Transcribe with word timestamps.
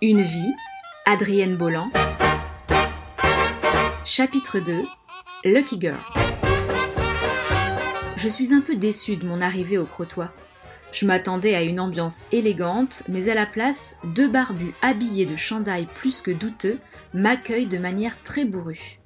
Une 0.00 0.22
vie, 0.22 0.54
Adrienne 1.06 1.56
Bolland. 1.56 1.90
Chapitre 4.04 4.60
2 4.60 4.84
Lucky 5.44 5.80
Girl. 5.80 5.98
Je 8.14 8.28
suis 8.28 8.54
un 8.54 8.60
peu 8.60 8.76
déçue 8.76 9.16
de 9.16 9.26
mon 9.26 9.40
arrivée 9.40 9.76
au 9.76 9.86
Crotoy. 9.86 10.28
Je 10.92 11.04
m'attendais 11.04 11.56
à 11.56 11.64
une 11.64 11.80
ambiance 11.80 12.26
élégante, 12.30 13.02
mais 13.08 13.28
à 13.28 13.34
la 13.34 13.44
place, 13.44 13.98
deux 14.04 14.28
barbus 14.28 14.72
habillés 14.82 15.26
de 15.26 15.34
chandail 15.34 15.88
plus 15.96 16.22
que 16.22 16.30
douteux 16.30 16.78
m'accueillent 17.12 17.66
de 17.66 17.78
manière 17.78 18.22
très 18.22 18.44
bourrue. 18.44 19.00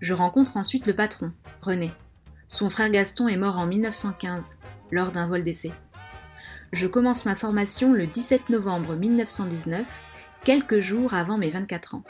Je 0.00 0.12
rencontre 0.12 0.56
ensuite 0.56 0.88
le 0.88 0.96
patron, 0.96 1.30
René. 1.62 1.92
Son 2.48 2.68
frère 2.68 2.90
Gaston 2.90 3.28
est 3.28 3.36
mort 3.36 3.58
en 3.58 3.66
1915, 3.66 4.56
lors 4.90 5.12
d'un 5.12 5.28
vol 5.28 5.44
d'essai. 5.44 5.70
Je 6.72 6.88
commence 6.88 7.26
ma 7.26 7.36
formation 7.36 7.92
le 7.92 8.08
17 8.08 8.50
novembre 8.50 8.96
1919, 8.96 10.02
quelques 10.46 10.78
jours 10.78 11.12
avant 11.12 11.38
mes 11.38 11.50
24 11.50 11.96
ans. 11.96 12.04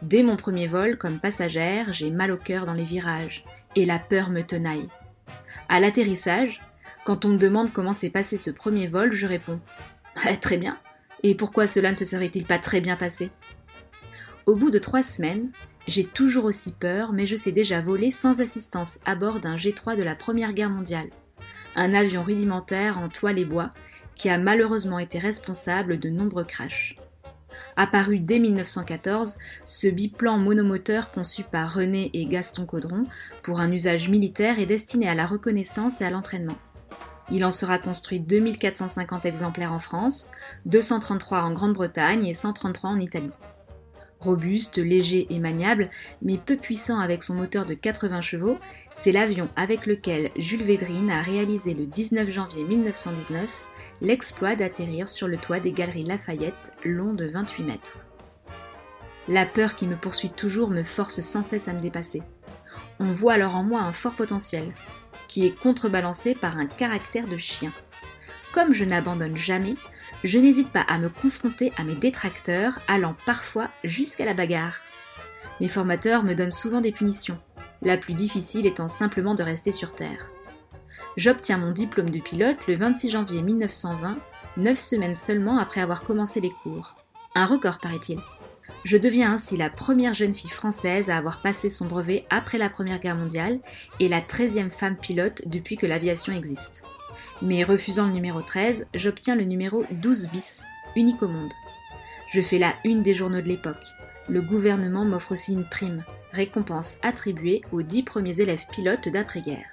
Dès 0.00 0.22
mon 0.22 0.36
premier 0.36 0.68
vol 0.68 0.96
comme 0.96 1.18
passagère, 1.18 1.92
j'ai 1.92 2.08
mal 2.08 2.30
au 2.30 2.36
cœur 2.36 2.66
dans 2.66 2.72
les 2.72 2.84
virages, 2.84 3.44
et 3.74 3.84
la 3.84 3.98
peur 3.98 4.30
me 4.30 4.42
tenaille. 4.42 4.88
À 5.68 5.80
l'atterrissage, 5.80 6.62
quand 7.04 7.24
on 7.24 7.30
me 7.30 7.36
demande 7.36 7.72
comment 7.72 7.94
s'est 7.94 8.10
passé 8.10 8.36
ce 8.36 8.52
premier 8.52 8.86
vol, 8.86 9.10
je 9.10 9.26
réponds 9.26 9.58
Très 10.40 10.56
bien. 10.56 10.78
Et 11.24 11.34
pourquoi 11.34 11.66
cela 11.66 11.90
ne 11.90 11.96
se 11.96 12.04
serait-il 12.04 12.44
pas 12.44 12.60
très 12.60 12.80
bien 12.80 12.94
passé? 12.94 13.32
Au 14.46 14.54
bout 14.54 14.70
de 14.70 14.78
trois 14.78 15.02
semaines, 15.02 15.50
j'ai 15.88 16.04
toujours 16.04 16.44
aussi 16.44 16.70
peur, 16.70 17.12
mais 17.12 17.26
je 17.26 17.34
sais 17.34 17.50
déjà 17.50 17.80
voler 17.80 18.12
sans 18.12 18.40
assistance 18.40 19.00
à 19.04 19.16
bord 19.16 19.40
d'un 19.40 19.56
G3 19.56 19.96
de 19.96 20.04
la 20.04 20.14
Première 20.14 20.52
Guerre 20.52 20.70
mondiale, 20.70 21.10
un 21.74 21.92
avion 21.92 22.22
rudimentaire 22.22 22.98
en 22.98 23.08
toile 23.08 23.40
et 23.40 23.44
bois 23.44 23.72
qui 24.14 24.28
a 24.28 24.38
malheureusement 24.38 25.00
été 25.00 25.18
responsable 25.18 25.98
de 25.98 26.08
nombreux 26.08 26.44
crashs. 26.44 26.96
Apparu 27.76 28.18
dès 28.18 28.38
1914, 28.38 29.36
ce 29.64 29.86
biplan 29.88 30.38
monomoteur 30.38 31.10
conçu 31.10 31.42
par 31.42 31.74
René 31.74 32.10
et 32.12 32.26
Gaston 32.26 32.66
Caudron 32.66 33.04
pour 33.42 33.60
un 33.60 33.70
usage 33.70 34.08
militaire 34.08 34.58
est 34.58 34.66
destiné 34.66 35.08
à 35.08 35.14
la 35.14 35.26
reconnaissance 35.26 36.00
et 36.00 36.04
à 36.04 36.10
l'entraînement. 36.10 36.58
Il 37.30 37.44
en 37.44 37.50
sera 37.50 37.78
construit 37.78 38.20
2450 38.20 39.26
exemplaires 39.26 39.72
en 39.72 39.78
France, 39.78 40.30
233 40.64 41.42
en 41.42 41.52
Grande-Bretagne 41.52 42.24
et 42.24 42.32
133 42.32 42.90
en 42.90 43.00
Italie. 43.00 43.30
Robuste, 44.20 44.78
léger 44.78 45.26
et 45.30 45.38
maniable, 45.38 45.90
mais 46.22 46.38
peu 46.38 46.56
puissant 46.56 46.98
avec 46.98 47.22
son 47.22 47.34
moteur 47.34 47.66
de 47.66 47.74
80 47.74 48.20
chevaux, 48.20 48.58
c'est 48.92 49.12
l'avion 49.12 49.48
avec 49.54 49.86
lequel 49.86 50.30
Jules 50.36 50.64
Védrine 50.64 51.10
a 51.10 51.22
réalisé 51.22 51.74
le 51.74 51.86
19 51.86 52.28
janvier 52.28 52.64
1919 52.64 53.68
l'exploit 54.00 54.56
d'atterrir 54.56 55.08
sur 55.08 55.28
le 55.28 55.36
toit 55.36 55.60
des 55.60 55.72
galeries 55.72 56.04
Lafayette, 56.04 56.72
long 56.84 57.14
de 57.14 57.26
28 57.26 57.62
mètres. 57.64 57.98
La 59.28 59.44
peur 59.44 59.74
qui 59.74 59.86
me 59.86 59.96
poursuit 59.96 60.30
toujours 60.30 60.70
me 60.70 60.82
force 60.82 61.20
sans 61.20 61.42
cesse 61.42 61.68
à 61.68 61.74
me 61.74 61.80
dépasser. 61.80 62.22
On 63.00 63.12
voit 63.12 63.34
alors 63.34 63.56
en 63.56 63.62
moi 63.62 63.80
un 63.80 63.92
fort 63.92 64.14
potentiel, 64.14 64.72
qui 65.26 65.44
est 65.46 65.58
contrebalancé 65.58 66.34
par 66.34 66.56
un 66.56 66.66
caractère 66.66 67.26
de 67.26 67.36
chien. 67.36 67.72
Comme 68.52 68.72
je 68.72 68.84
n'abandonne 68.84 69.36
jamais, 69.36 69.76
je 70.24 70.38
n'hésite 70.38 70.70
pas 70.70 70.80
à 70.88 70.98
me 70.98 71.10
confronter 71.10 71.72
à 71.76 71.84
mes 71.84 71.94
détracteurs, 71.94 72.80
allant 72.88 73.14
parfois 73.26 73.68
jusqu'à 73.84 74.24
la 74.24 74.34
bagarre. 74.34 74.78
Mes 75.60 75.68
formateurs 75.68 76.24
me 76.24 76.34
donnent 76.34 76.50
souvent 76.50 76.80
des 76.80 76.92
punitions, 76.92 77.38
la 77.82 77.96
plus 77.96 78.14
difficile 78.14 78.66
étant 78.66 78.88
simplement 78.88 79.34
de 79.34 79.42
rester 79.42 79.70
sur 79.70 79.94
Terre. 79.94 80.30
J'obtiens 81.18 81.58
mon 81.58 81.72
diplôme 81.72 82.10
de 82.10 82.20
pilote 82.20 82.68
le 82.68 82.76
26 82.76 83.10
janvier 83.10 83.42
1920, 83.42 84.18
neuf 84.56 84.78
semaines 84.78 85.16
seulement 85.16 85.58
après 85.58 85.80
avoir 85.80 86.04
commencé 86.04 86.40
les 86.40 86.52
cours. 86.62 86.94
Un 87.34 87.44
record, 87.44 87.78
paraît-il. 87.78 88.20
Je 88.84 88.96
deviens 88.96 89.32
ainsi 89.32 89.56
la 89.56 89.68
première 89.68 90.14
jeune 90.14 90.32
fille 90.32 90.48
française 90.48 91.10
à 91.10 91.16
avoir 91.16 91.42
passé 91.42 91.70
son 91.70 91.86
brevet 91.86 92.22
après 92.30 92.56
la 92.56 92.70
Première 92.70 93.00
Guerre 93.00 93.16
mondiale 93.16 93.58
et 93.98 94.06
la 94.06 94.20
13e 94.20 94.70
femme 94.70 94.96
pilote 94.96 95.42
depuis 95.46 95.76
que 95.76 95.86
l'aviation 95.86 96.32
existe. 96.32 96.84
Mais 97.42 97.64
refusant 97.64 98.06
le 98.06 98.12
numéro 98.12 98.40
13, 98.40 98.86
j'obtiens 98.94 99.34
le 99.34 99.42
numéro 99.42 99.84
12 99.90 100.28
bis, 100.30 100.62
unique 100.94 101.24
au 101.24 101.28
monde. 101.28 101.52
Je 102.32 102.40
fais 102.40 102.58
la 102.58 102.74
une 102.84 103.02
des 103.02 103.14
journaux 103.14 103.40
de 103.40 103.48
l'époque. 103.48 103.88
Le 104.28 104.40
gouvernement 104.40 105.04
m'offre 105.04 105.32
aussi 105.32 105.54
une 105.54 105.68
prime, 105.68 106.04
récompense 106.30 106.98
attribuée 107.02 107.62
aux 107.72 107.82
10 107.82 108.04
premiers 108.04 108.40
élèves 108.40 108.68
pilotes 108.70 109.08
d'après-guerre. 109.08 109.66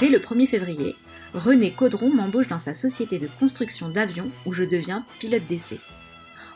Dès 0.00 0.08
le 0.08 0.18
1er 0.18 0.46
février, 0.46 0.96
René 1.34 1.74
Caudron 1.74 2.08
m'embauche 2.08 2.48
dans 2.48 2.58
sa 2.58 2.72
société 2.72 3.18
de 3.18 3.28
construction 3.38 3.90
d'avions 3.90 4.30
où 4.46 4.54
je 4.54 4.64
deviens 4.64 5.04
pilote 5.18 5.46
d'essai. 5.46 5.78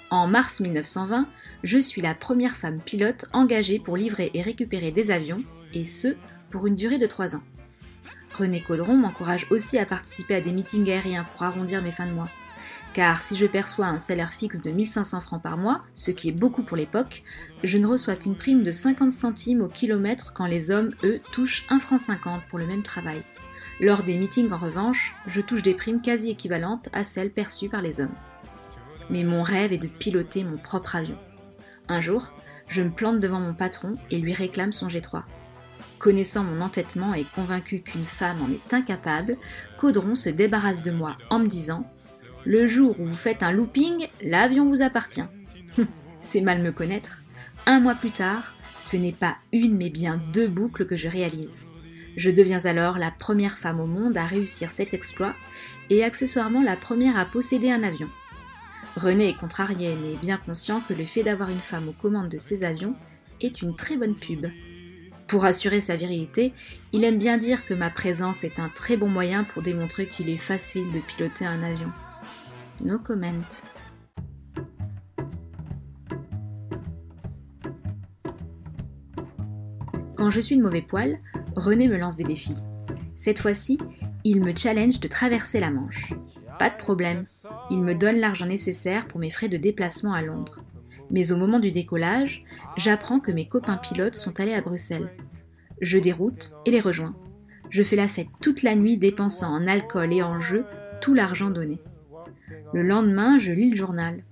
En 0.08 0.26
mars 0.26 0.60
1920, 0.60 1.28
je 1.62 1.78
suis 1.78 2.00
la 2.00 2.14
première 2.14 2.56
femme 2.56 2.80
pilote 2.80 3.26
engagée 3.34 3.78
pour 3.78 3.98
livrer 3.98 4.30
et 4.32 4.40
récupérer 4.40 4.92
des 4.92 5.10
avions, 5.10 5.44
et 5.74 5.84
ce, 5.84 6.16
pour 6.50 6.66
une 6.66 6.74
durée 6.74 6.96
de 6.96 7.04
3 7.04 7.36
ans. 7.36 7.42
René 8.34 8.62
Caudron 8.62 8.96
m'encourage 8.96 9.46
aussi 9.50 9.78
à 9.78 9.84
participer 9.84 10.36
à 10.36 10.40
des 10.40 10.52
meetings 10.52 10.88
aériens 10.88 11.26
pour 11.32 11.42
arrondir 11.42 11.82
mes 11.82 11.92
fins 11.92 12.06
de 12.06 12.12
mois. 12.12 12.30
Car 12.94 13.22
si 13.22 13.36
je 13.36 13.44
perçois 13.44 13.88
un 13.88 13.98
salaire 13.98 14.32
fixe 14.32 14.62
de 14.62 14.70
1500 14.70 15.20
francs 15.20 15.42
par 15.42 15.58
mois, 15.58 15.82
ce 15.92 16.12
qui 16.12 16.30
est 16.30 16.32
beaucoup 16.32 16.62
pour 16.62 16.78
l'époque, 16.78 17.22
je 17.62 17.76
ne 17.76 17.86
reçois 17.86 18.16
qu'une 18.16 18.36
prime 18.36 18.62
de 18.62 18.72
50 18.72 19.12
centimes 19.12 19.60
au 19.60 19.68
kilomètre 19.68 20.32
quand 20.32 20.46
les 20.46 20.70
hommes, 20.70 20.94
eux, 21.02 21.20
touchent 21.30 21.66
1 21.68 21.78
franc 21.78 21.98
50 21.98 22.44
pour 22.48 22.58
le 22.58 22.66
même 22.66 22.82
travail. 22.82 23.22
Lors 23.80 24.04
des 24.04 24.16
meetings, 24.16 24.52
en 24.52 24.58
revanche, 24.58 25.14
je 25.26 25.40
touche 25.40 25.62
des 25.62 25.74
primes 25.74 26.00
quasi 26.00 26.30
équivalentes 26.30 26.88
à 26.92 27.02
celles 27.02 27.32
perçues 27.32 27.68
par 27.68 27.82
les 27.82 28.00
hommes. 28.00 28.14
Mais 29.10 29.24
mon 29.24 29.42
rêve 29.42 29.72
est 29.72 29.78
de 29.78 29.88
piloter 29.88 30.44
mon 30.44 30.56
propre 30.56 30.96
avion. 30.96 31.18
Un 31.88 32.00
jour, 32.00 32.32
je 32.68 32.82
me 32.82 32.90
plante 32.90 33.20
devant 33.20 33.40
mon 33.40 33.52
patron 33.52 33.96
et 34.10 34.18
lui 34.18 34.32
réclame 34.32 34.72
son 34.72 34.86
G3. 34.86 35.24
Connaissant 35.98 36.44
mon 36.44 36.60
entêtement 36.60 37.14
et 37.14 37.26
convaincu 37.34 37.80
qu'une 37.80 38.06
femme 38.06 38.42
en 38.42 38.50
est 38.50 38.72
incapable, 38.72 39.36
Caudron 39.76 40.14
se 40.14 40.28
débarrasse 40.28 40.82
de 40.82 40.92
moi 40.92 41.16
en 41.30 41.40
me 41.40 41.46
disant 41.46 41.90
Le 42.44 42.66
jour 42.66 42.98
où 43.00 43.06
vous 43.06 43.14
faites 43.14 43.42
un 43.42 43.52
looping, 43.52 44.08
l'avion 44.22 44.68
vous 44.68 44.82
appartient. 44.82 45.24
C'est 46.20 46.40
mal 46.40 46.62
me 46.62 46.72
connaître. 46.72 47.22
Un 47.66 47.80
mois 47.80 47.94
plus 47.94 48.10
tard, 48.12 48.54
ce 48.80 48.96
n'est 48.96 49.12
pas 49.12 49.36
une 49.52 49.76
mais 49.76 49.90
bien 49.90 50.20
deux 50.32 50.48
boucles 50.48 50.86
que 50.86 50.96
je 50.96 51.08
réalise. 51.08 51.58
Je 52.16 52.30
deviens 52.30 52.64
alors 52.64 52.98
la 52.98 53.10
première 53.10 53.58
femme 53.58 53.80
au 53.80 53.86
monde 53.86 54.16
à 54.16 54.24
réussir 54.24 54.72
cet 54.72 54.94
exploit 54.94 55.34
et 55.90 56.04
accessoirement 56.04 56.62
la 56.62 56.76
première 56.76 57.18
à 57.18 57.24
posséder 57.24 57.70
un 57.70 57.82
avion. 57.82 58.08
René 58.96 59.30
est 59.30 59.36
contrarié 59.36 59.96
mais 60.00 60.16
bien 60.16 60.36
conscient 60.36 60.80
que 60.80 60.94
le 60.94 61.04
fait 61.04 61.24
d'avoir 61.24 61.50
une 61.50 61.60
femme 61.60 61.88
aux 61.88 61.92
commandes 61.92 62.28
de 62.28 62.38
ses 62.38 62.62
avions 62.62 62.94
est 63.40 63.62
une 63.62 63.74
très 63.74 63.96
bonne 63.96 64.14
pub. 64.14 64.46
Pour 65.26 65.44
assurer 65.44 65.80
sa 65.80 65.96
virilité, 65.96 66.52
il 66.92 67.02
aime 67.02 67.18
bien 67.18 67.38
dire 67.38 67.64
que 67.64 67.74
ma 67.74 67.90
présence 67.90 68.44
est 68.44 68.60
un 68.60 68.68
très 68.68 68.96
bon 68.96 69.08
moyen 69.08 69.42
pour 69.42 69.62
démontrer 69.62 70.06
qu'il 70.06 70.28
est 70.28 70.36
facile 70.36 70.92
de 70.92 71.00
piloter 71.00 71.46
un 71.46 71.62
avion. 71.62 71.90
No 72.84 72.98
comment. 72.98 73.32
Quand 80.16 80.30
je 80.30 80.40
suis 80.40 80.56
de 80.56 80.62
mauvais 80.62 80.82
poil, 80.82 81.18
René 81.56 81.88
me 81.88 81.96
lance 81.96 82.16
des 82.16 82.24
défis. 82.24 82.64
Cette 83.16 83.38
fois-ci, 83.38 83.78
il 84.24 84.42
me 84.42 84.54
challenge 84.56 85.00
de 85.00 85.08
traverser 85.08 85.60
la 85.60 85.70
Manche. 85.70 86.14
Pas 86.58 86.70
de 86.70 86.76
problème, 86.76 87.26
il 87.70 87.82
me 87.82 87.94
donne 87.94 88.16
l'argent 88.16 88.46
nécessaire 88.46 89.06
pour 89.06 89.20
mes 89.20 89.30
frais 89.30 89.48
de 89.48 89.56
déplacement 89.56 90.14
à 90.14 90.22
Londres. 90.22 90.62
Mais 91.10 91.32
au 91.32 91.36
moment 91.36 91.58
du 91.58 91.72
décollage, 91.72 92.44
j'apprends 92.76 93.20
que 93.20 93.32
mes 93.32 93.46
copains 93.46 93.76
pilotes 93.76 94.14
sont 94.14 94.40
allés 94.40 94.54
à 94.54 94.62
Bruxelles. 94.62 95.10
Je 95.80 95.98
déroute 95.98 96.52
et 96.64 96.70
les 96.70 96.80
rejoins. 96.80 97.14
Je 97.70 97.82
fais 97.82 97.96
la 97.96 98.08
fête 98.08 98.28
toute 98.40 98.62
la 98.62 98.74
nuit 98.74 98.96
dépensant 98.96 99.52
en 99.52 99.66
alcool 99.66 100.12
et 100.12 100.22
en 100.22 100.40
jeux 100.40 100.64
tout 101.00 101.14
l'argent 101.14 101.50
donné. 101.50 101.80
Le 102.72 102.82
lendemain, 102.82 103.38
je 103.38 103.52
lis 103.52 103.70
le 103.70 103.76
journal. 103.76 104.24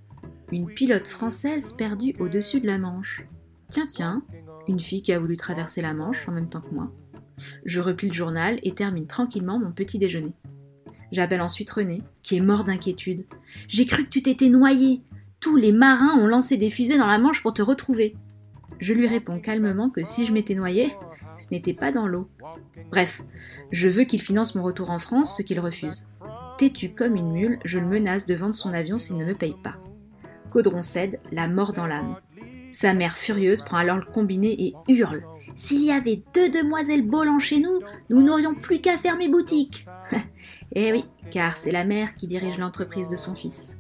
Une 0.51 0.67
pilote 0.67 1.07
française 1.07 1.73
perdue 1.73 2.15
au-dessus 2.19 2.61
de 2.61 2.67
la 2.67 2.79
Manche. 2.79 3.27
Tiens, 3.69 3.87
tiens, 3.87 4.23
une 4.69 4.81
fille 4.81 5.03
qui 5.03 5.13
a 5.13 5.19
voulu 5.19 5.37
traverser 5.37 5.83
la 5.83 5.95
Manche 5.95 6.29
en 6.29 6.33
même 6.33 6.49
temps 6.49 6.61
que 6.61 6.75
moi. 6.75 6.93
Je 7.65 7.81
replie 7.81 8.09
le 8.09 8.15
journal 8.15 8.59
et 8.63 8.73
termine 8.73 9.07
tranquillement 9.07 9.59
mon 9.59 9.73
petit 9.73 9.99
déjeuner. 9.99 10.33
J'appelle 11.13 11.43
ensuite 11.43 11.71
René, 11.71 12.03
qui 12.23 12.37
est 12.37 12.41
mort 12.41 12.65
d'inquiétude. 12.65 13.27
J'ai 13.69 13.85
cru 13.85 14.05
que 14.05 14.11
tu 14.11 14.23
t'étais 14.23 14.49
noyé. 14.49 15.03
Tous 15.41 15.57
les 15.57 15.73
marins 15.73 16.19
ont 16.19 16.27
lancé 16.27 16.57
des 16.57 16.71
fusées 16.71 16.97
dans 16.97 17.07
la 17.07 17.19
Manche 17.19 17.43
pour 17.43 17.53
te 17.53 17.63
retrouver. 17.63 18.17
Je 18.81 18.95
lui 18.95 19.07
réponds 19.07 19.39
calmement 19.39 19.91
que 19.91 20.05
si 20.05 20.25
je 20.25 20.33
m'étais 20.33 20.55
noyé, 20.55 20.91
ce 21.37 21.47
n'était 21.51 21.75
pas 21.75 21.93
dans 21.93 22.07
l'eau. 22.07 22.29
Bref, 22.91 23.23
je 23.71 23.89
veux 23.89 24.05
qu'il 24.05 24.21
finance 24.21 24.55
mon 24.55 24.63
retour 24.63 24.91
en 24.91 24.99
France, 24.99 25.37
ce 25.37 25.43
qu'il 25.43 25.61
refuse. 25.61 26.09
Têtu 26.59 26.95
comme 26.95 27.17
une 27.17 27.33
mule, 27.33 27.59
je 27.65 27.79
le 27.79 27.87
menace 27.87 28.27
de 28.27 28.35
vendre 28.35 28.55
son 28.55 28.73
avion 28.73 28.99
s'il 28.99 29.19
ne 29.19 29.25
me 29.25 29.35
paye 29.35 29.57
pas. 29.63 29.77
Caudron 30.51 30.81
cède, 30.81 31.21
la 31.31 31.49
mort 31.49 31.73
dans 31.73 31.87
l'âme. 31.87 32.17
Sa 32.71 32.95
mère 32.95 33.17
furieuse 33.17 33.63
prend 33.63 33.77
alors 33.77 33.99
le 33.99 34.05
combiné 34.05 34.67
et 34.67 34.75
hurle 34.89 35.23
S'il 35.55 35.85
y 35.85 35.93
avait 35.93 36.23
deux 36.35 36.49
demoiselles 36.49 37.07
Bolland 37.07 37.39
chez 37.39 37.61
nous, 37.61 37.81
nous 38.09 38.23
n'aurions 38.23 38.55
plus 38.55 38.81
qu'à 38.81 38.97
fermer 38.97 39.29
boutique. 39.29 39.87
eh 40.75 40.93
oui, 40.93 41.05
car 41.31 41.57
c'est 41.57 41.73
la 41.73 41.85
mère 41.85 42.17
qui 42.17 42.27
dirige 42.27 42.59
l'entreprise 42.59 43.09
de 43.09 43.17
son 43.17 43.35
fils. 43.35 43.77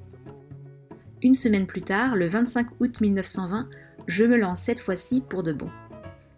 Une 1.22 1.34
semaine 1.34 1.66
plus 1.66 1.82
tard, 1.82 2.16
le 2.16 2.26
25 2.26 2.66
août 2.80 3.00
1920, 3.00 3.68
je 4.06 4.24
me 4.24 4.36
lance 4.36 4.60
cette 4.60 4.80
fois-ci 4.80 5.20
pour 5.20 5.42
de 5.42 5.52
bon. 5.52 5.70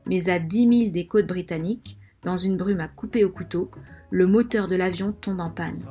Mais 0.07 0.29
à 0.29 0.39
10 0.39 0.79
000 0.81 0.91
des 0.93 1.07
côtes 1.07 1.27
britanniques, 1.27 1.99
dans 2.23 2.37
une 2.37 2.57
brume 2.57 2.81
à 2.81 2.89
couper 2.89 3.25
au 3.25 3.31
couteau, 3.31 3.71
le 4.11 4.27
moteur 4.27 4.69
de 4.69 4.77
l'avion 4.77 5.13
tombe 5.13 5.41
en 5.41 5.51
panne. 5.51 5.87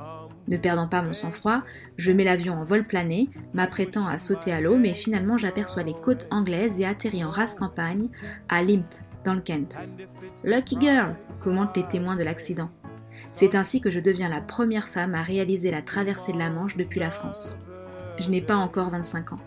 Ne 0.48 0.57
perdant 0.57 0.88
pas 0.88 1.01
mon 1.01 1.13
sang-froid, 1.13 1.63
je 1.98 2.12
mets 2.12 2.24
l'avion 2.24 2.56
en 2.56 2.63
vol 2.63 2.86
plané, 2.86 3.30
m'apprêtant 3.54 4.07
à 4.07 4.18
sauter 4.18 4.51
à 4.51 4.62
l'eau, 4.62 4.78
mais 4.78 4.94
finalement 4.94 5.38
j'aperçois 5.38 5.84
les 5.84 5.94
côtes 5.94 6.28
anglaises 6.31 6.80
et 6.80 6.86
atterris 6.86 7.24
en 7.24 7.31
race 7.31 7.56
campagne, 7.56 8.10
à 8.50 8.62
Limpt, 8.62 9.04
dans 9.25 9.34
le 9.34 9.42
Kent. 9.42 9.78
Lucky 10.44 10.78
girl 10.80 11.16
commentent 11.44 11.75
les 11.78 11.88
témoins 11.88 12.16
de 12.16 12.24
l'accident. 12.24 12.70
C'est 13.34 13.56
ainsi 13.56 13.81
que 13.81 13.92
je 13.92 14.00
deviens 14.00 14.30
la 14.30 14.42
première 14.42 14.88
femme 14.88 15.16
à 15.16 15.24
réaliser 15.24 15.72
la 15.72 15.81
traversée 15.81 16.34
de 16.34 16.40
la 16.40 16.50
Manche 16.50 16.78
depuis 16.78 17.00
la 17.00 17.12
France. 17.12 17.58
Je 18.20 18.30
n'ai 18.30 18.42
pas 18.42 18.56
encore 18.56 18.90
25 18.90 19.34
ans. 19.34 19.40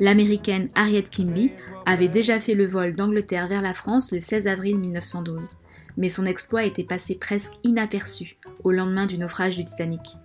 L'américaine 0.00 0.68
Harriet 0.74 1.04
Kimby 1.04 1.52
avait 1.86 2.08
déjà 2.08 2.38
fait 2.38 2.54
le 2.54 2.66
vol 2.66 2.94
d'Angleterre 2.94 3.48
vers 3.48 3.62
la 3.62 3.72
France 3.72 4.12
le 4.12 4.20
16 4.20 4.46
avril 4.46 4.78
1912, 4.78 5.56
mais 5.96 6.08
son 6.08 6.26
exploit 6.26 6.64
était 6.64 6.84
passé 6.84 7.14
presque 7.14 7.52
inaperçu 7.64 8.36
au 8.64 8.72
lendemain 8.72 9.06
du 9.06 9.18
naufrage 9.18 9.56
du 9.56 9.64
Titanic. 9.64 10.16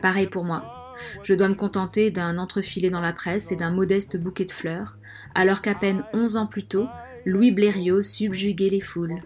Pareil 0.00 0.26
pour 0.26 0.44
moi. 0.44 0.92
Je 1.22 1.34
dois 1.34 1.48
me 1.48 1.54
contenter 1.54 2.10
d'un 2.10 2.38
entrefilet 2.38 2.90
dans 2.90 3.00
la 3.00 3.12
presse 3.12 3.50
et 3.50 3.56
d'un 3.56 3.72
modeste 3.72 4.16
bouquet 4.16 4.44
de 4.44 4.52
fleurs, 4.52 4.96
alors 5.34 5.60
qu'à 5.60 5.74
peine 5.74 6.04
11 6.12 6.36
ans 6.36 6.46
plus 6.46 6.66
tôt, 6.66 6.86
Louis 7.26 7.52
Blériot 7.52 8.02
subjuguait 8.02 8.68
les 8.68 8.80
foules. 8.80 9.22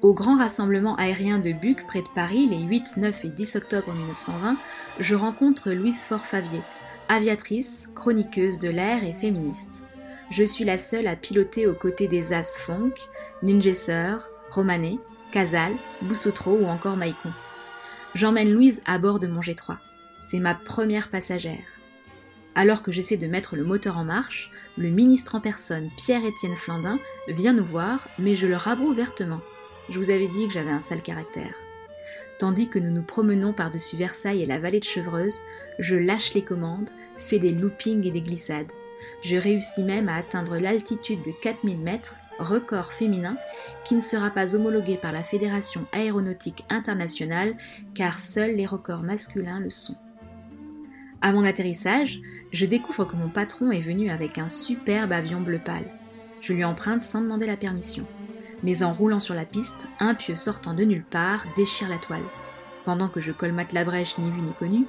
Au 0.00 0.14
grand 0.14 0.36
rassemblement 0.36 0.96
aérien 0.96 1.38
de 1.38 1.52
Buc 1.52 1.86
près 1.86 2.02
de 2.02 2.08
Paris 2.16 2.48
les 2.48 2.62
8, 2.62 2.96
9 2.96 3.24
et 3.24 3.28
10 3.28 3.56
octobre 3.56 3.92
1920, 3.92 4.56
je 4.98 5.14
rencontre 5.14 5.70
Louise 5.70 6.02
Forfavier, 6.02 6.62
aviatrice, 7.08 7.88
chroniqueuse 7.94 8.58
de 8.58 8.70
l'air 8.70 9.04
et 9.04 9.14
féministe. 9.14 9.82
Je 10.30 10.42
suis 10.42 10.64
la 10.64 10.78
seule 10.78 11.06
à 11.06 11.14
piloter 11.14 11.68
aux 11.68 11.74
côtés 11.74 12.08
des 12.08 12.32
as 12.32 12.58
Funk, 12.58 12.94
Nungesser, 13.42 14.16
Romanet, 14.50 14.98
Casal, 15.30 15.76
Boussotro 16.00 16.52
ou 16.52 16.66
encore 16.66 16.96
Maïcon. 16.96 17.32
J'emmène 18.14 18.50
Louise 18.50 18.80
à 18.86 18.98
bord 18.98 19.18
de 19.18 19.26
mon 19.26 19.40
G3. 19.40 19.76
C'est 20.22 20.38
ma 20.38 20.54
première 20.54 21.10
passagère. 21.10 21.64
Alors 22.54 22.82
que 22.82 22.90
j'essaie 22.90 23.18
de 23.18 23.26
mettre 23.26 23.54
le 23.54 23.64
moteur 23.64 23.98
en 23.98 24.04
marche, 24.04 24.50
le 24.78 24.88
ministre 24.88 25.34
en 25.34 25.40
personne, 25.40 25.90
Pierre-Étienne 25.96 26.56
Flandin, 26.56 26.98
vient 27.28 27.52
nous 27.52 27.64
voir, 27.64 28.08
mais 28.18 28.34
je 28.34 28.46
le 28.46 28.56
rabroue 28.56 28.94
vertement. 28.94 29.40
Je 29.90 29.98
vous 29.98 30.10
avais 30.10 30.28
dit 30.28 30.46
que 30.48 30.54
j'avais 30.54 30.70
un 30.70 30.80
sale 30.80 31.02
caractère. 31.02 31.54
Tandis 32.38 32.68
que 32.68 32.78
nous 32.78 32.90
nous 32.90 33.02
promenons 33.02 33.52
par-dessus 33.52 33.96
Versailles 33.96 34.42
et 34.42 34.46
la 34.46 34.58
vallée 34.58 34.80
de 34.80 34.84
Chevreuse, 34.84 35.40
je 35.78 35.96
lâche 35.96 36.32
les 36.34 36.42
commandes, 36.42 36.88
fais 37.18 37.38
des 37.38 37.52
loopings 37.52 38.06
et 38.06 38.10
des 38.10 38.22
glissades. 38.22 38.72
Je 39.22 39.36
réussis 39.36 39.82
même 39.82 40.08
à 40.08 40.16
atteindre 40.16 40.56
l'altitude 40.56 41.22
de 41.22 41.32
4000 41.42 41.78
mètres, 41.78 42.16
record 42.38 42.92
féminin, 42.92 43.36
qui 43.84 43.94
ne 43.94 44.00
sera 44.00 44.30
pas 44.30 44.54
homologué 44.54 44.96
par 44.96 45.12
la 45.12 45.22
Fédération 45.22 45.86
aéronautique 45.92 46.64
internationale, 46.70 47.56
car 47.94 48.18
seuls 48.18 48.54
les 48.54 48.66
records 48.66 49.02
masculins 49.02 49.60
le 49.60 49.70
sont. 49.70 49.96
À 51.20 51.32
mon 51.32 51.44
atterrissage, 51.44 52.20
je 52.52 52.66
découvre 52.66 53.04
que 53.04 53.16
mon 53.16 53.28
patron 53.28 53.70
est 53.70 53.80
venu 53.80 54.08
avec 54.10 54.38
un 54.38 54.48
superbe 54.48 55.12
avion 55.12 55.40
bleu 55.40 55.58
pâle. 55.58 55.90
Je 56.40 56.52
lui 56.52 56.64
emprunte 56.64 57.02
sans 57.02 57.20
demander 57.20 57.46
la 57.46 57.56
permission 57.56 58.06
mais 58.62 58.82
en 58.82 58.92
roulant 58.92 59.20
sur 59.20 59.34
la 59.34 59.44
piste, 59.44 59.86
un 60.00 60.14
pieu 60.14 60.34
sortant 60.34 60.74
de 60.74 60.84
nulle 60.84 61.04
part 61.04 61.44
déchire 61.56 61.88
la 61.88 61.98
toile. 61.98 62.24
Pendant 62.84 63.08
que 63.08 63.20
je 63.20 63.32
colmate 63.32 63.72
la 63.72 63.84
brèche 63.84 64.18
ni 64.18 64.30
vu 64.30 64.40
ni 64.40 64.52
connu, 64.52 64.86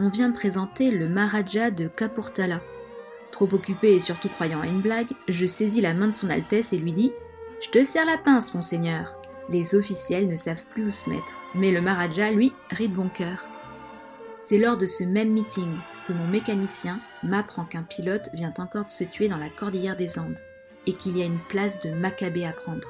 on 0.00 0.08
vient 0.08 0.28
me 0.28 0.34
présenter 0.34 0.90
le 0.90 1.08
Maharaja 1.08 1.70
de 1.70 1.86
Kapurtala. 1.86 2.60
Trop 3.32 3.48
occupé 3.52 3.94
et 3.94 3.98
surtout 3.98 4.28
croyant 4.28 4.60
à 4.60 4.66
une 4.66 4.82
blague, 4.82 5.10
je 5.26 5.46
saisis 5.46 5.80
la 5.80 5.94
main 5.94 6.06
de 6.06 6.12
son 6.12 6.30
Altesse 6.30 6.72
et 6.72 6.78
lui 6.78 6.92
dis 6.92 7.12
Je 7.60 7.70
te 7.70 7.82
sers 7.82 8.04
la 8.04 8.18
pince, 8.18 8.54
monseigneur. 8.54 9.16
Les 9.48 9.74
officiels 9.74 10.28
ne 10.28 10.36
savent 10.36 10.66
plus 10.68 10.86
où 10.86 10.90
se 10.90 11.10
mettre, 11.10 11.42
mais 11.54 11.72
le 11.72 11.80
Maharaja, 11.80 12.30
lui, 12.30 12.52
rit 12.70 12.88
de 12.88 12.94
bon 12.94 13.08
cœur. 13.08 13.48
C'est 14.38 14.58
lors 14.58 14.76
de 14.76 14.86
ce 14.86 15.04
même 15.04 15.32
meeting 15.32 15.74
que 16.06 16.12
mon 16.12 16.26
mécanicien 16.26 17.00
m'apprend 17.22 17.64
qu'un 17.64 17.82
pilote 17.82 18.28
vient 18.34 18.54
encore 18.58 18.84
de 18.84 18.90
se 18.90 19.04
tuer 19.04 19.28
dans 19.28 19.38
la 19.38 19.48
cordillère 19.48 19.96
des 19.96 20.18
Andes 20.18 20.38
et 20.86 20.92
qu'il 20.92 21.16
y 21.16 21.22
a 21.22 21.26
une 21.26 21.42
place 21.48 21.80
de 21.80 21.90
Maccabée 21.90 22.44
à 22.44 22.52
prendre. 22.52 22.88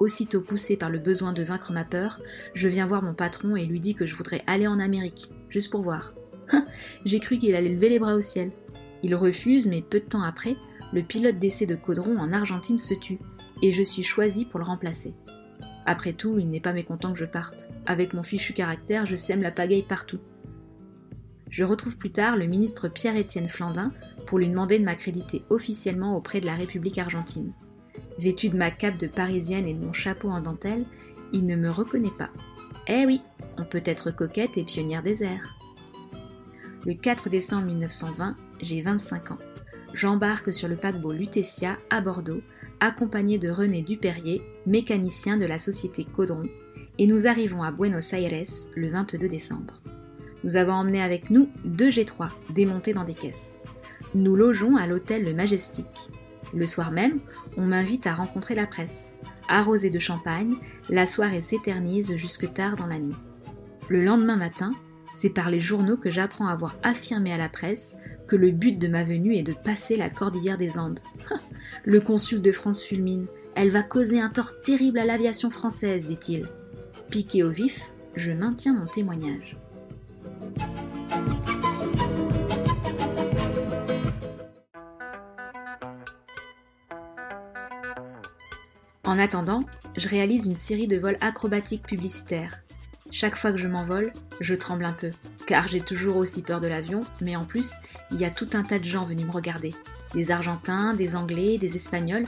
Aussitôt 0.00 0.40
poussé 0.40 0.78
par 0.78 0.88
le 0.88 0.98
besoin 0.98 1.34
de 1.34 1.42
vaincre 1.42 1.72
ma 1.72 1.84
peur, 1.84 2.20
je 2.54 2.68
viens 2.68 2.86
voir 2.86 3.02
mon 3.02 3.12
patron 3.12 3.54
et 3.54 3.66
lui 3.66 3.80
dis 3.80 3.94
que 3.94 4.06
je 4.06 4.14
voudrais 4.14 4.42
aller 4.46 4.66
en 4.66 4.80
Amérique, 4.80 5.30
juste 5.50 5.70
pour 5.70 5.82
voir. 5.82 6.14
J'ai 7.04 7.20
cru 7.20 7.36
qu'il 7.36 7.54
allait 7.54 7.68
lever 7.68 7.90
les 7.90 7.98
bras 7.98 8.14
au 8.14 8.22
ciel. 8.22 8.50
Il 9.02 9.14
refuse, 9.14 9.66
mais 9.66 9.82
peu 9.82 10.00
de 10.00 10.06
temps 10.06 10.22
après, 10.22 10.56
le 10.94 11.02
pilote 11.02 11.38
d'essai 11.38 11.66
de 11.66 11.74
Caudron 11.74 12.18
en 12.18 12.32
Argentine 12.32 12.78
se 12.78 12.94
tue, 12.94 13.18
et 13.62 13.72
je 13.72 13.82
suis 13.82 14.02
choisi 14.02 14.46
pour 14.46 14.58
le 14.58 14.64
remplacer. 14.64 15.14
Après 15.84 16.14
tout, 16.14 16.38
il 16.38 16.48
n'est 16.48 16.60
pas 16.60 16.72
mécontent 16.72 17.12
que 17.12 17.18
je 17.18 17.26
parte. 17.26 17.68
Avec 17.84 18.14
mon 18.14 18.22
fichu 18.22 18.54
caractère, 18.54 19.04
je 19.04 19.16
sème 19.16 19.42
la 19.42 19.52
pagaille 19.52 19.82
partout. 19.82 20.20
Je 21.50 21.64
retrouve 21.64 21.98
plus 21.98 22.12
tard 22.12 22.38
le 22.38 22.46
ministre 22.46 22.88
Pierre-Étienne 22.88 23.48
Flandin 23.50 23.92
pour 24.26 24.38
lui 24.38 24.48
demander 24.48 24.78
de 24.78 24.84
m'accréditer 24.84 25.44
officiellement 25.50 26.16
auprès 26.16 26.40
de 26.40 26.46
la 26.46 26.54
République 26.54 26.96
argentine. 26.96 27.52
Vêtu 28.20 28.50
de 28.50 28.56
ma 28.58 28.70
cape 28.70 28.98
de 28.98 29.06
parisienne 29.06 29.66
et 29.66 29.72
de 29.72 29.82
mon 29.82 29.94
chapeau 29.94 30.28
en 30.28 30.42
dentelle, 30.42 30.84
il 31.32 31.46
ne 31.46 31.56
me 31.56 31.70
reconnaît 31.70 32.12
pas. 32.18 32.28
Eh 32.86 33.06
oui, 33.06 33.22
on 33.56 33.64
peut 33.64 33.80
être 33.82 34.10
coquette 34.10 34.58
et 34.58 34.64
pionnière 34.64 35.02
des 35.02 35.24
airs. 35.24 35.56
Le 36.84 36.92
4 36.92 37.30
décembre 37.30 37.64
1920, 37.64 38.36
j'ai 38.60 38.82
25 38.82 39.30
ans. 39.30 39.38
J'embarque 39.94 40.52
sur 40.52 40.68
le 40.68 40.76
paquebot 40.76 41.12
Lutetia 41.12 41.78
à 41.88 42.02
Bordeaux, 42.02 42.42
accompagné 42.80 43.38
de 43.38 43.48
René 43.48 43.80
Dupérier, 43.80 44.42
mécanicien 44.66 45.38
de 45.38 45.46
la 45.46 45.58
société 45.58 46.04
Caudron, 46.04 46.44
et 46.98 47.06
nous 47.06 47.26
arrivons 47.26 47.62
à 47.62 47.72
Buenos 47.72 48.12
Aires 48.12 48.44
le 48.76 48.90
22 48.90 49.30
décembre. 49.30 49.80
Nous 50.44 50.56
avons 50.56 50.74
emmené 50.74 51.00
avec 51.00 51.30
nous 51.30 51.48
deux 51.64 51.88
G3 51.88 52.28
démontés 52.50 52.92
dans 52.92 53.04
des 53.04 53.14
caisses. 53.14 53.56
Nous 54.14 54.36
logeons 54.36 54.76
à 54.76 54.86
l'hôtel 54.86 55.24
Le 55.24 55.32
Majestic. 55.32 55.86
Le 56.54 56.66
soir 56.66 56.90
même, 56.90 57.20
on 57.56 57.62
m'invite 57.62 58.06
à 58.06 58.14
rencontrer 58.14 58.54
la 58.54 58.66
presse. 58.66 59.14
Arrosée 59.48 59.90
de 59.90 59.98
champagne, 59.98 60.54
la 60.88 61.06
soirée 61.06 61.42
s'éternise 61.42 62.16
jusque 62.16 62.52
tard 62.52 62.76
dans 62.76 62.86
la 62.86 62.98
nuit. 62.98 63.16
Le 63.88 64.04
lendemain 64.04 64.36
matin, 64.36 64.72
c'est 65.12 65.30
par 65.30 65.50
les 65.50 65.60
journaux 65.60 65.96
que 65.96 66.10
j'apprends 66.10 66.46
à 66.46 66.52
avoir 66.52 66.76
affirmé 66.82 67.32
à 67.32 67.38
la 67.38 67.48
presse 67.48 67.96
que 68.28 68.36
le 68.36 68.52
but 68.52 68.78
de 68.78 68.86
ma 68.86 69.02
venue 69.02 69.34
est 69.34 69.42
de 69.42 69.52
passer 69.52 69.96
la 69.96 70.08
cordillère 70.08 70.58
des 70.58 70.78
Andes. 70.78 71.00
le 71.84 72.00
consul 72.00 72.42
de 72.42 72.52
France 72.52 72.82
fulmine. 72.82 73.26
Elle 73.56 73.70
va 73.70 73.82
causer 73.82 74.20
un 74.20 74.30
tort 74.30 74.60
terrible 74.62 74.98
à 75.00 75.04
l'aviation 75.04 75.50
française, 75.50 76.06
dit-il. 76.06 76.46
Piqué 77.10 77.42
au 77.42 77.50
vif, 77.50 77.90
je 78.14 78.30
maintiens 78.30 78.74
mon 78.74 78.86
témoignage. 78.86 79.56
En 89.10 89.18
attendant, 89.18 89.64
je 89.96 90.06
réalise 90.06 90.46
une 90.46 90.54
série 90.54 90.86
de 90.86 90.96
vols 90.96 91.16
acrobatiques 91.20 91.82
publicitaires. 91.82 92.60
Chaque 93.10 93.34
fois 93.34 93.50
que 93.50 93.58
je 93.58 93.66
m'envole, 93.66 94.12
je 94.38 94.54
tremble 94.54 94.84
un 94.84 94.92
peu, 94.92 95.10
car 95.48 95.66
j'ai 95.66 95.80
toujours 95.80 96.14
aussi 96.14 96.42
peur 96.42 96.60
de 96.60 96.68
l'avion, 96.68 97.00
mais 97.20 97.34
en 97.34 97.44
plus, 97.44 97.72
il 98.12 98.20
y 98.20 98.24
a 98.24 98.30
tout 98.30 98.48
un 98.52 98.62
tas 98.62 98.78
de 98.78 98.84
gens 98.84 99.04
venus 99.04 99.26
me 99.26 99.32
regarder. 99.32 99.74
Des 100.14 100.30
Argentins, 100.30 100.94
des 100.94 101.16
Anglais, 101.16 101.58
des 101.58 101.74
Espagnols. 101.74 102.26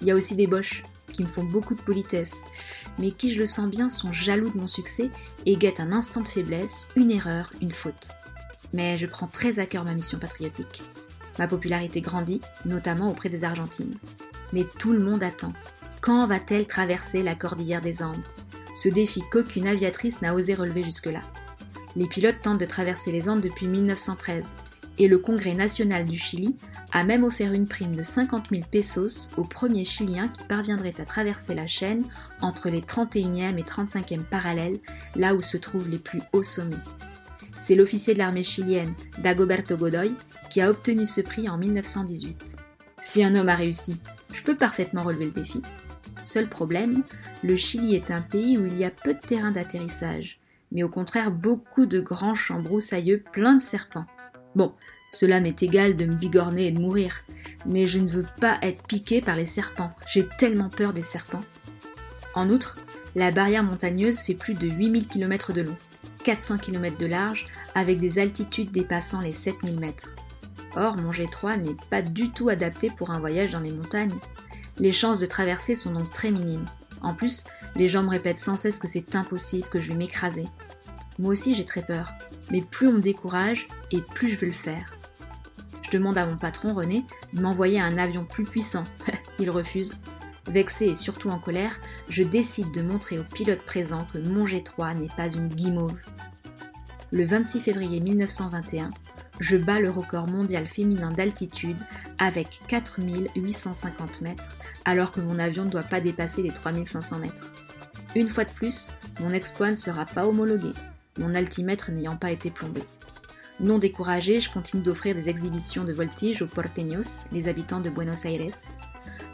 Il 0.00 0.06
y 0.06 0.10
a 0.10 0.14
aussi 0.14 0.34
des 0.34 0.46
Boches, 0.46 0.84
qui 1.12 1.20
me 1.20 1.28
font 1.28 1.44
beaucoup 1.44 1.74
de 1.74 1.82
politesse, 1.82 2.44
mais 2.98 3.10
qui, 3.10 3.30
je 3.30 3.38
le 3.38 3.44
sens 3.44 3.68
bien, 3.68 3.90
sont 3.90 4.10
jaloux 4.10 4.48
de 4.48 4.56
mon 4.56 4.68
succès 4.68 5.10
et 5.44 5.56
guettent 5.56 5.80
un 5.80 5.92
instant 5.92 6.22
de 6.22 6.28
faiblesse, 6.28 6.88
une 6.96 7.10
erreur, 7.10 7.52
une 7.60 7.72
faute. 7.72 8.08
Mais 8.72 8.96
je 8.96 9.06
prends 9.06 9.26
très 9.26 9.58
à 9.58 9.66
cœur 9.66 9.84
ma 9.84 9.92
mission 9.92 10.18
patriotique. 10.18 10.82
Ma 11.38 11.46
popularité 11.46 12.00
grandit, 12.00 12.40
notamment 12.64 13.10
auprès 13.10 13.28
des 13.28 13.44
Argentines. 13.44 13.98
Mais 14.54 14.64
tout 14.78 14.94
le 14.94 15.04
monde 15.04 15.22
attend. 15.22 15.52
Quand 16.02 16.26
va-t-elle 16.26 16.66
traverser 16.66 17.22
la 17.22 17.36
cordillère 17.36 17.80
des 17.80 18.02
Andes? 18.02 18.24
Ce 18.74 18.88
défi 18.88 19.22
qu'aucune 19.30 19.68
aviatrice 19.68 20.20
n'a 20.20 20.34
osé 20.34 20.52
relever 20.52 20.82
jusque-là. 20.82 21.20
Les 21.94 22.08
pilotes 22.08 22.42
tentent 22.42 22.58
de 22.58 22.66
traverser 22.66 23.12
les 23.12 23.28
Andes 23.28 23.40
depuis 23.40 23.68
1913. 23.68 24.52
Et 24.98 25.06
le 25.06 25.18
Congrès 25.18 25.54
national 25.54 26.04
du 26.04 26.18
Chili 26.18 26.56
a 26.90 27.04
même 27.04 27.22
offert 27.22 27.52
une 27.52 27.68
prime 27.68 27.94
de 27.94 28.02
50 28.02 28.46
000 28.50 28.62
pesos 28.68 29.30
aux 29.36 29.44
premiers 29.44 29.84
Chiliens 29.84 30.26
qui 30.26 30.42
parviendraient 30.42 31.00
à 31.00 31.04
traverser 31.04 31.54
la 31.54 31.68
chaîne 31.68 32.02
entre 32.40 32.68
les 32.68 32.80
31e 32.80 33.56
et 33.56 33.62
35e 33.62 34.24
parallèles, 34.24 34.80
là 35.14 35.36
où 35.36 35.40
se 35.40 35.56
trouvent 35.56 35.88
les 35.88 35.98
plus 36.00 36.22
hauts 36.32 36.42
sommets. 36.42 36.74
C'est 37.58 37.76
l'officier 37.76 38.14
de 38.14 38.18
l'armée 38.18 38.42
chilienne, 38.42 38.92
Dagoberto 39.18 39.76
Godoy, 39.76 40.16
qui 40.50 40.62
a 40.62 40.68
obtenu 40.68 41.06
ce 41.06 41.20
prix 41.20 41.48
en 41.48 41.58
1918. 41.58 42.56
Si 43.00 43.22
un 43.22 43.36
homme 43.36 43.48
a 43.48 43.54
réussi, 43.54 43.98
je 44.32 44.42
peux 44.42 44.56
parfaitement 44.56 45.04
relever 45.04 45.26
le 45.26 45.30
défi. 45.30 45.62
Seul 46.22 46.48
problème, 46.48 47.02
le 47.42 47.56
Chili 47.56 47.94
est 47.94 48.10
un 48.10 48.20
pays 48.20 48.56
où 48.56 48.66
il 48.66 48.78
y 48.78 48.84
a 48.84 48.90
peu 48.90 49.14
de 49.14 49.20
terrain 49.20 49.50
d'atterrissage, 49.50 50.38
mais 50.70 50.82
au 50.82 50.88
contraire 50.88 51.30
beaucoup 51.30 51.86
de 51.86 52.00
grands 52.00 52.34
champs 52.34 52.60
broussailleux 52.60 53.22
pleins 53.32 53.56
de 53.56 53.62
serpents. 53.62 54.06
Bon, 54.54 54.72
cela 55.08 55.40
m'est 55.40 55.62
égal 55.62 55.96
de 55.96 56.04
me 56.04 56.14
bigorner 56.14 56.66
et 56.68 56.72
de 56.72 56.80
mourir, 56.80 57.22
mais 57.66 57.86
je 57.86 57.98
ne 57.98 58.08
veux 58.08 58.26
pas 58.40 58.58
être 58.62 58.86
piqué 58.86 59.20
par 59.20 59.36
les 59.36 59.44
serpents, 59.46 59.92
j'ai 60.06 60.26
tellement 60.38 60.68
peur 60.68 60.92
des 60.92 61.02
serpents. 61.02 61.42
En 62.34 62.50
outre, 62.50 62.78
la 63.14 63.30
barrière 63.30 63.62
montagneuse 63.62 64.20
fait 64.20 64.34
plus 64.34 64.54
de 64.54 64.68
8000 64.68 65.06
km 65.06 65.52
de 65.52 65.62
long, 65.62 65.76
400 66.24 66.58
km 66.58 66.96
de 66.96 67.06
large, 67.06 67.46
avec 67.74 67.98
des 67.98 68.18
altitudes 68.18 68.70
dépassant 68.70 69.20
les 69.20 69.32
7000 69.32 69.80
mètres. 69.80 70.14
Or, 70.76 70.96
mon 70.96 71.10
G3 71.10 71.60
n'est 71.60 71.76
pas 71.90 72.00
du 72.00 72.30
tout 72.30 72.48
adapté 72.48 72.88
pour 72.88 73.10
un 73.10 73.20
voyage 73.20 73.50
dans 73.50 73.60
les 73.60 73.72
montagnes. 73.72 74.18
Les 74.78 74.92
chances 74.92 75.20
de 75.20 75.26
traverser 75.26 75.74
sont 75.74 75.92
donc 75.92 76.10
très 76.10 76.30
minimes. 76.30 76.64
En 77.02 77.14
plus, 77.14 77.44
les 77.74 77.88
gens 77.88 78.02
me 78.02 78.08
répètent 78.08 78.38
sans 78.38 78.56
cesse 78.56 78.78
que 78.78 78.88
c'est 78.88 79.14
impossible, 79.14 79.68
que 79.68 79.80
je 79.80 79.88
vais 79.88 79.98
m'écraser. 79.98 80.44
Moi 81.18 81.32
aussi 81.32 81.54
j'ai 81.54 81.64
très 81.64 81.82
peur, 81.82 82.12
mais 82.50 82.60
plus 82.60 82.88
on 82.88 82.92
me 82.92 83.00
décourage 83.00 83.66
et 83.90 84.00
plus 84.00 84.28
je 84.30 84.38
veux 84.38 84.46
le 84.46 84.52
faire. 84.52 84.92
Je 85.82 85.90
demande 85.90 86.16
à 86.16 86.26
mon 86.26 86.36
patron 86.36 86.74
René 86.74 87.04
de 87.34 87.42
m'envoyer 87.42 87.80
un 87.80 87.98
avion 87.98 88.24
plus 88.24 88.44
puissant. 88.44 88.84
Il 89.38 89.50
refuse. 89.50 89.94
Vexé 90.50 90.86
et 90.86 90.94
surtout 90.94 91.28
en 91.28 91.38
colère, 91.38 91.78
je 92.08 92.22
décide 92.22 92.72
de 92.72 92.82
montrer 92.82 93.18
aux 93.18 93.24
pilotes 93.24 93.64
présents 93.64 94.06
que 94.12 94.18
mon 94.18 94.44
G3 94.44 94.98
n'est 94.98 95.14
pas 95.16 95.30
une 95.30 95.48
guimauve. 95.48 95.98
Le 97.12 97.24
26 97.24 97.60
février 97.60 98.00
1921, 98.00 98.90
je 99.38 99.56
bats 99.56 99.80
le 99.80 99.90
record 99.90 100.28
mondial 100.28 100.66
féminin 100.66 101.10
d'altitude 101.10 101.78
avec 102.22 102.60
4850 102.68 104.20
mètres, 104.20 104.56
alors 104.84 105.10
que 105.10 105.20
mon 105.20 105.40
avion 105.40 105.64
ne 105.64 105.70
doit 105.70 105.82
pas 105.82 106.00
dépasser 106.00 106.42
les 106.42 106.52
3500 106.52 107.18
mètres. 107.18 107.52
Une 108.14 108.28
fois 108.28 108.44
de 108.44 108.50
plus, 108.50 108.92
mon 109.20 109.30
exploit 109.30 109.70
ne 109.70 109.76
sera 109.76 110.06
pas 110.06 110.24
homologué, 110.24 110.72
mon 111.18 111.34
altimètre 111.34 111.90
n'ayant 111.90 112.16
pas 112.16 112.30
été 112.30 112.52
plombé. 112.52 112.84
Non 113.58 113.78
découragé, 113.78 114.38
je 114.38 114.50
continue 114.50 114.84
d'offrir 114.84 115.16
des 115.16 115.28
exhibitions 115.28 115.82
de 115.82 115.92
voltige 115.92 116.42
aux 116.42 116.46
porteños, 116.46 117.26
les 117.32 117.48
habitants 117.48 117.80
de 117.80 117.90
Buenos 117.90 118.24
Aires. 118.24 118.54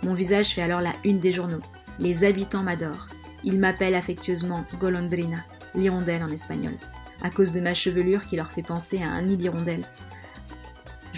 Mon 0.02 0.14
visage 0.14 0.54
fait 0.54 0.62
alors 0.62 0.80
la 0.80 0.94
une 1.04 1.20
des 1.20 1.32
journaux. 1.32 1.62
Les 1.98 2.24
habitants 2.24 2.62
m'adorent. 2.62 3.08
Ils 3.44 3.60
m'appellent 3.60 3.96
affectueusement 3.96 4.64
Golondrina, 4.80 5.44
l'hirondelle 5.74 6.22
en 6.22 6.28
espagnol, 6.28 6.74
à 7.22 7.28
cause 7.28 7.52
de 7.52 7.60
ma 7.60 7.74
chevelure 7.74 8.26
qui 8.26 8.36
leur 8.36 8.50
fait 8.50 8.62
penser 8.62 9.02
à 9.02 9.10
un 9.10 9.22
nid 9.22 9.36
d'hirondelle. 9.36 9.84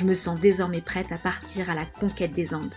Je 0.00 0.06
me 0.06 0.14
sens 0.14 0.40
désormais 0.40 0.80
prête 0.80 1.12
à 1.12 1.18
partir 1.18 1.68
à 1.68 1.74
la 1.74 1.84
conquête 1.84 2.32
des 2.32 2.54
Andes. 2.54 2.74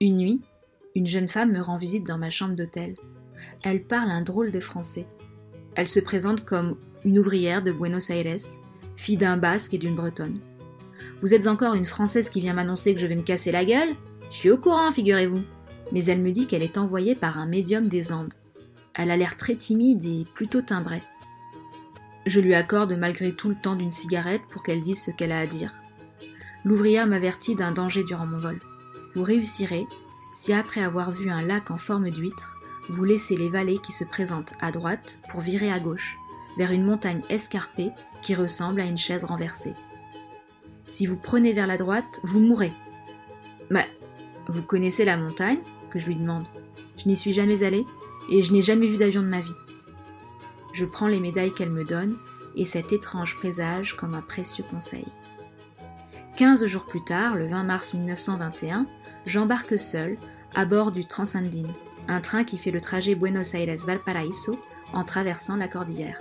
Une 0.00 0.16
nuit, 0.18 0.42
une 0.94 1.06
jeune 1.06 1.28
femme 1.28 1.52
me 1.52 1.60
rend 1.60 1.76
visite 1.76 2.06
dans 2.06 2.18
ma 2.18 2.30
chambre 2.30 2.54
d'hôtel. 2.54 2.94
Elle 3.62 3.84
parle 3.84 4.10
un 4.10 4.22
drôle 4.22 4.50
de 4.50 4.60
français. 4.60 5.06
Elle 5.74 5.88
se 5.88 6.00
présente 6.00 6.44
comme 6.44 6.76
une 7.04 7.18
ouvrière 7.18 7.62
de 7.62 7.72
Buenos 7.72 8.10
Aires, 8.10 8.36
fille 8.96 9.16
d'un 9.16 9.36
basque 9.36 9.74
et 9.74 9.78
d'une 9.78 9.94
bretonne. 9.94 10.40
Vous 11.22 11.34
êtes 11.34 11.46
encore 11.46 11.74
une 11.74 11.84
française 11.84 12.28
qui 12.28 12.40
vient 12.40 12.54
m'annoncer 12.54 12.94
que 12.94 13.00
je 13.00 13.06
vais 13.06 13.16
me 13.16 13.22
casser 13.22 13.52
la 13.52 13.64
gueule? 13.64 13.94
Je 14.30 14.36
suis 14.36 14.50
au 14.50 14.58
courant, 14.58 14.90
figurez-vous. 14.90 15.42
Mais 15.92 16.04
elle 16.06 16.20
me 16.20 16.32
dit 16.32 16.46
qu'elle 16.46 16.62
est 16.62 16.78
envoyée 16.78 17.14
par 17.14 17.38
un 17.38 17.46
médium 17.46 17.88
des 17.88 18.12
Andes. 18.12 18.34
Elle 18.94 19.10
a 19.10 19.16
l'air 19.16 19.36
très 19.36 19.54
timide 19.54 20.04
et 20.04 20.26
plutôt 20.34 20.62
timbrée. 20.62 21.02
Je 22.26 22.40
lui 22.40 22.54
accorde 22.54 22.98
malgré 22.98 23.32
tout 23.32 23.48
le 23.48 23.54
temps 23.54 23.76
d'une 23.76 23.92
cigarette 23.92 24.42
pour 24.50 24.62
qu'elle 24.62 24.82
dise 24.82 25.02
ce 25.02 25.10
qu'elle 25.10 25.32
a 25.32 25.38
à 25.38 25.46
dire. 25.46 25.72
L'ouvrière 26.64 27.06
m'avertit 27.06 27.54
d'un 27.54 27.72
danger 27.72 28.04
durant 28.04 28.26
mon 28.26 28.38
vol. 28.38 28.58
Vous 29.14 29.22
réussirez 29.22 29.86
si 30.38 30.52
après 30.52 30.84
avoir 30.84 31.10
vu 31.10 31.30
un 31.30 31.42
lac 31.42 31.72
en 31.72 31.78
forme 31.78 32.10
d'huître, 32.10 32.54
vous 32.88 33.02
laissez 33.02 33.36
les 33.36 33.50
vallées 33.50 33.78
qui 33.78 33.90
se 33.90 34.04
présentent 34.04 34.52
à 34.60 34.70
droite 34.70 35.18
pour 35.30 35.40
virer 35.40 35.72
à 35.72 35.80
gauche, 35.80 36.16
vers 36.56 36.70
une 36.70 36.84
montagne 36.84 37.22
escarpée 37.28 37.90
qui 38.22 38.36
ressemble 38.36 38.80
à 38.80 38.84
une 38.84 38.96
chaise 38.96 39.24
renversée. 39.24 39.74
Si 40.86 41.06
vous 41.06 41.16
prenez 41.16 41.52
vers 41.52 41.66
la 41.66 41.76
droite, 41.76 42.20
vous 42.22 42.38
mourrez. 42.38 42.72
Mais 43.68 43.84
vous 44.46 44.62
connaissez 44.62 45.04
la 45.04 45.16
montagne 45.16 45.58
que 45.90 45.98
je 45.98 46.06
lui 46.06 46.14
demande. 46.14 46.46
Je 46.98 47.08
n'y 47.08 47.16
suis 47.16 47.32
jamais 47.32 47.64
allée 47.64 47.84
et 48.30 48.40
je 48.40 48.52
n'ai 48.52 48.62
jamais 48.62 48.86
vu 48.86 48.96
d'avion 48.96 49.22
de 49.22 49.26
ma 49.26 49.40
vie. 49.40 49.50
Je 50.72 50.84
prends 50.84 51.08
les 51.08 51.18
médailles 51.18 51.52
qu'elle 51.52 51.72
me 51.72 51.84
donne 51.84 52.16
et 52.54 52.64
cet 52.64 52.92
étrange 52.92 53.34
présage 53.34 53.96
comme 53.96 54.14
un 54.14 54.22
précieux 54.22 54.64
conseil. 54.70 55.08
Quinze 56.38 56.64
jours 56.66 56.84
plus 56.84 57.02
tard, 57.02 57.34
le 57.34 57.48
20 57.48 57.64
mars 57.64 57.94
1921, 57.94 58.86
j'embarque 59.26 59.76
seul 59.76 60.16
à 60.54 60.66
bord 60.66 60.92
du 60.92 61.04
Transandine, 61.04 61.72
un 62.06 62.20
train 62.20 62.44
qui 62.44 62.58
fait 62.58 62.70
le 62.70 62.80
trajet 62.80 63.16
Buenos 63.16 63.54
Aires-Valparaíso 63.54 64.56
en 64.92 65.02
traversant 65.02 65.56
la 65.56 65.66
cordillère. 65.66 66.20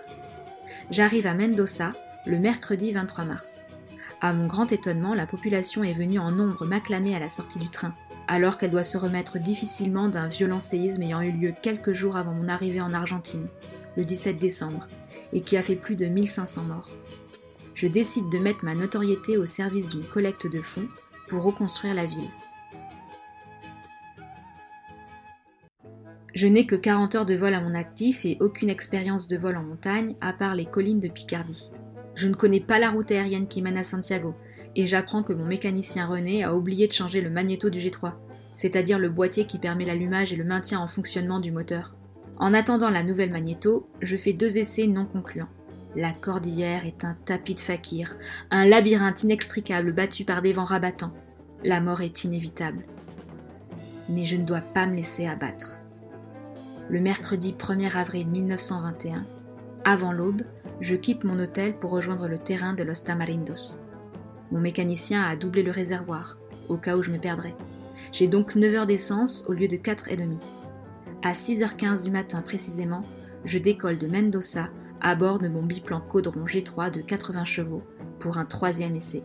J'arrive 0.89 1.27
à 1.27 1.35
Mendoza 1.35 1.91
le 2.25 2.39
mercredi 2.39 2.91
23 2.93 3.25
mars. 3.25 3.63
À 4.19 4.33
mon 4.33 4.47
grand 4.47 4.71
étonnement, 4.71 5.13
la 5.13 5.27
population 5.27 5.83
est 5.83 5.93
venue 5.93 6.17
en 6.17 6.31
nombre 6.31 6.65
m'acclamer 6.65 7.15
à 7.15 7.19
la 7.19 7.29
sortie 7.29 7.59
du 7.59 7.69
train, 7.69 7.93
alors 8.27 8.57
qu'elle 8.57 8.71
doit 8.71 8.83
se 8.83 8.97
remettre 8.97 9.37
difficilement 9.37 10.09
d'un 10.09 10.29
violent 10.29 10.59
séisme 10.59 11.03
ayant 11.03 11.21
eu 11.21 11.31
lieu 11.31 11.53
quelques 11.61 11.93
jours 11.93 12.17
avant 12.17 12.33
mon 12.33 12.47
arrivée 12.47 12.81
en 12.81 12.91
Argentine, 12.91 13.45
le 13.95 14.03
17 14.03 14.39
décembre, 14.39 14.87
et 15.31 15.41
qui 15.41 15.57
a 15.57 15.61
fait 15.61 15.75
plus 15.75 15.95
de 15.95 16.07
1500 16.07 16.63
morts. 16.63 16.89
Je 17.77 17.85
décide 17.85 18.29
de 18.29 18.39
mettre 18.39 18.65
ma 18.65 18.73
notoriété 18.73 19.37
au 19.37 19.45
service 19.45 19.87
d'une 19.87 20.03
collecte 20.03 20.47
de 20.47 20.61
fonds 20.61 20.87
pour 21.29 21.43
reconstruire 21.43 21.93
la 21.93 22.07
ville. 22.07 22.27
Je 26.33 26.47
n'ai 26.47 26.65
que 26.65 26.75
40 26.75 27.13
heures 27.13 27.25
de 27.27 27.35
vol 27.35 27.53
à 27.53 27.61
mon 27.61 27.75
actif 27.75 28.25
et 28.25 28.37
aucune 28.39 28.71
expérience 28.71 29.27
de 29.27 29.37
vol 29.37 29.55
en 29.55 29.61
montagne 29.61 30.15
à 30.21 30.33
part 30.33 30.55
les 30.55 30.65
collines 30.65 30.99
de 30.99 31.07
Picardie. 31.07 31.71
Je 32.15 32.27
ne 32.27 32.33
connais 32.33 32.61
pas 32.61 32.79
la 32.79 32.89
route 32.89 33.11
aérienne 33.11 33.47
qui 33.47 33.61
mène 33.61 33.77
à 33.77 33.83
Santiago 33.83 34.33
et 34.75 34.87
j'apprends 34.87 35.21
que 35.21 35.33
mon 35.33 35.45
mécanicien 35.45 36.07
René 36.07 36.43
a 36.43 36.55
oublié 36.55 36.87
de 36.87 36.93
changer 36.93 37.21
le 37.21 37.29
magnéto 37.29 37.69
du 37.69 37.77
G3, 37.77 38.13
c'est-à-dire 38.55 38.97
le 38.97 39.09
boîtier 39.09 39.45
qui 39.45 39.59
permet 39.59 39.85
l'allumage 39.85 40.33
et 40.33 40.35
le 40.35 40.45
maintien 40.45 40.79
en 40.79 40.87
fonctionnement 40.87 41.39
du 41.39 41.51
moteur. 41.51 41.93
En 42.37 42.55
attendant 42.55 42.89
la 42.89 43.03
nouvelle 43.03 43.31
magnéto, 43.31 43.87
je 44.01 44.17
fais 44.17 44.33
deux 44.33 44.57
essais 44.57 44.87
non 44.87 45.05
concluants. 45.05 45.49
La 45.95 46.11
cordillère 46.11 46.85
est 46.85 47.05
un 47.05 47.15
tapis 47.25 47.55
de 47.55 47.59
fakir, 47.59 48.15
un 48.51 48.65
labyrinthe 48.65 49.23
inextricable 49.23 49.93
battu 49.93 50.25
par 50.25 50.41
des 50.41 50.53
vents 50.53 50.65
rabattants. 50.65 51.13
La 51.63 51.81
mort 51.81 52.01
est 52.01 52.23
inévitable. 52.23 52.85
Mais 54.09 54.23
je 54.23 54.35
ne 54.35 54.45
dois 54.45 54.61
pas 54.61 54.85
me 54.85 54.95
laisser 54.95 55.25
abattre. 55.25 55.77
Le 56.89 56.99
mercredi 56.99 57.55
1er 57.57 57.95
avril 57.95 58.27
1921, 58.27 59.25
avant 59.83 60.11
l'aube, 60.11 60.43
je 60.81 60.95
quitte 60.95 61.23
mon 61.23 61.39
hôtel 61.39 61.77
pour 61.77 61.91
rejoindre 61.91 62.27
le 62.27 62.37
terrain 62.37 62.73
de 62.73 62.83
Los 62.83 63.03
Tamarindos. 63.03 63.79
Mon 64.51 64.59
mécanicien 64.59 65.23
a 65.23 65.35
doublé 65.35 65.63
le 65.63 65.71
réservoir, 65.71 66.37
au 66.69 66.77
cas 66.77 66.95
où 66.95 67.03
je 67.03 67.11
me 67.11 67.17
perdrais. 67.17 67.55
J'ai 68.11 68.27
donc 68.27 68.55
9 68.55 68.75
heures 68.75 68.85
d'essence 68.85 69.45
au 69.47 69.53
lieu 69.53 69.67
de 69.67 69.75
4 69.75 70.11
et 70.11 70.17
demi. 70.17 70.37
À 71.23 71.33
6h15 71.33 72.03
du 72.03 72.11
matin 72.11 72.41
précisément, 72.41 73.01
je 73.43 73.57
décolle 73.57 73.97
de 73.97 74.07
Mendoza 74.07 74.69
à 75.01 75.15
bord 75.15 75.39
de 75.39 75.47
mon 75.47 75.63
biplan 75.63 76.01
Caudron 76.01 76.43
G3 76.43 76.91
de 76.91 77.01
80 77.01 77.45
chevaux 77.45 77.83
pour 78.19 78.37
un 78.37 78.45
troisième 78.45 78.95
essai. 78.95 79.23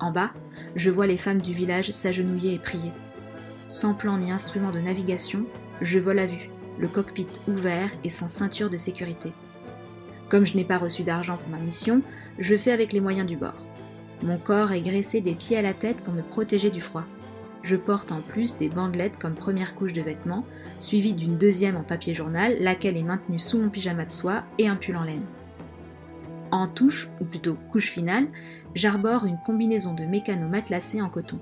En 0.00 0.10
bas, 0.10 0.30
je 0.74 0.90
vois 0.90 1.06
les 1.06 1.16
femmes 1.16 1.40
du 1.40 1.52
village 1.52 1.90
s'agenouiller 1.90 2.54
et 2.54 2.58
prier. 2.58 2.92
Sans 3.68 3.94
plan 3.94 4.18
ni 4.18 4.30
instrument 4.30 4.70
de 4.70 4.80
navigation, 4.80 5.44
je 5.80 5.98
vole 5.98 6.18
à 6.18 6.26
vue, 6.26 6.50
le 6.78 6.88
cockpit 6.88 7.26
ouvert 7.48 7.90
et 8.04 8.10
sans 8.10 8.28
ceinture 8.28 8.70
de 8.70 8.76
sécurité. 8.76 9.32
Comme 10.28 10.46
je 10.46 10.56
n'ai 10.56 10.64
pas 10.64 10.78
reçu 10.78 11.02
d'argent 11.02 11.36
pour 11.36 11.48
ma 11.48 11.62
mission, 11.62 12.02
je 12.38 12.56
fais 12.56 12.72
avec 12.72 12.92
les 12.92 13.00
moyens 13.00 13.26
du 13.26 13.36
bord. 13.36 13.56
Mon 14.22 14.38
corps 14.38 14.72
est 14.72 14.80
graissé 14.80 15.20
des 15.20 15.34
pieds 15.34 15.58
à 15.58 15.62
la 15.62 15.74
tête 15.74 15.98
pour 15.98 16.14
me 16.14 16.22
protéger 16.22 16.70
du 16.70 16.80
froid. 16.80 17.04
Je 17.66 17.74
porte 17.74 18.12
en 18.12 18.20
plus 18.20 18.56
des 18.56 18.68
bandelettes 18.68 19.18
comme 19.18 19.34
première 19.34 19.74
couche 19.74 19.92
de 19.92 20.00
vêtements, 20.00 20.44
suivie 20.78 21.14
d'une 21.14 21.36
deuxième 21.36 21.76
en 21.76 21.82
papier 21.82 22.14
journal, 22.14 22.56
laquelle 22.60 22.96
est 22.96 23.02
maintenue 23.02 23.40
sous 23.40 23.60
mon 23.60 23.70
pyjama 23.70 24.04
de 24.04 24.10
soie 24.12 24.44
et 24.58 24.68
un 24.68 24.76
pull 24.76 24.96
en 24.96 25.02
laine. 25.02 25.24
En 26.52 26.68
touche, 26.68 27.08
ou 27.20 27.24
plutôt 27.24 27.56
couche 27.72 27.90
finale, 27.90 28.28
j'arbore 28.76 29.26
une 29.26 29.40
combinaison 29.44 29.94
de 29.94 30.04
mécano 30.04 30.46
matelassé 30.48 31.02
en 31.02 31.08
coton. 31.08 31.40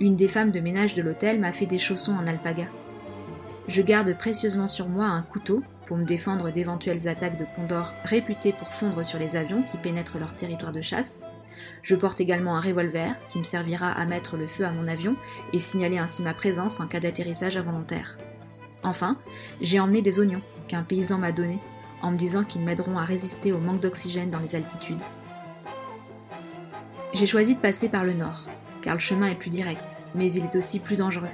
Une 0.00 0.16
des 0.16 0.26
femmes 0.26 0.50
de 0.50 0.58
ménage 0.58 0.94
de 0.94 1.02
l'hôtel 1.02 1.38
m'a 1.38 1.52
fait 1.52 1.66
des 1.66 1.78
chaussons 1.78 2.16
en 2.16 2.26
alpaga. 2.26 2.66
Je 3.68 3.82
garde 3.82 4.12
précieusement 4.18 4.66
sur 4.66 4.88
moi 4.88 5.06
un 5.06 5.22
couteau 5.22 5.62
pour 5.86 5.96
me 5.96 6.04
défendre 6.04 6.50
d'éventuelles 6.50 7.06
attaques 7.06 7.38
de 7.38 7.46
condors 7.54 7.92
réputés 8.02 8.52
pour 8.52 8.72
fondre 8.72 9.06
sur 9.06 9.20
les 9.20 9.36
avions 9.36 9.62
qui 9.70 9.76
pénètrent 9.76 10.18
leur 10.18 10.34
territoire 10.34 10.72
de 10.72 10.80
chasse. 10.80 11.24
Je 11.82 11.94
porte 11.94 12.20
également 12.20 12.56
un 12.56 12.60
revolver 12.60 13.14
qui 13.28 13.38
me 13.38 13.44
servira 13.44 13.90
à 13.90 14.04
mettre 14.04 14.36
le 14.36 14.46
feu 14.46 14.64
à 14.64 14.70
mon 14.70 14.88
avion 14.88 15.16
et 15.52 15.58
signaler 15.58 15.98
ainsi 15.98 16.22
ma 16.22 16.34
présence 16.34 16.80
en 16.80 16.86
cas 16.86 17.00
d'atterrissage 17.00 17.56
involontaire. 17.56 18.18
Enfin, 18.82 19.18
j'ai 19.60 19.80
emmené 19.80 20.02
des 20.02 20.20
oignons 20.20 20.42
qu'un 20.68 20.82
paysan 20.82 21.18
m'a 21.18 21.32
donnés 21.32 21.60
en 22.02 22.10
me 22.10 22.18
disant 22.18 22.44
qu'ils 22.44 22.62
m'aideront 22.62 22.98
à 22.98 23.04
résister 23.04 23.52
au 23.52 23.58
manque 23.58 23.80
d'oxygène 23.80 24.30
dans 24.30 24.38
les 24.38 24.54
altitudes. 24.54 25.02
J'ai 27.12 27.26
choisi 27.26 27.54
de 27.54 27.60
passer 27.60 27.88
par 27.88 28.04
le 28.04 28.12
nord, 28.12 28.46
car 28.82 28.94
le 28.94 29.00
chemin 29.00 29.28
est 29.28 29.34
plus 29.34 29.50
direct, 29.50 30.00
mais 30.14 30.30
il 30.32 30.44
est 30.44 30.56
aussi 30.56 30.78
plus 30.78 30.96
dangereux. 30.96 31.26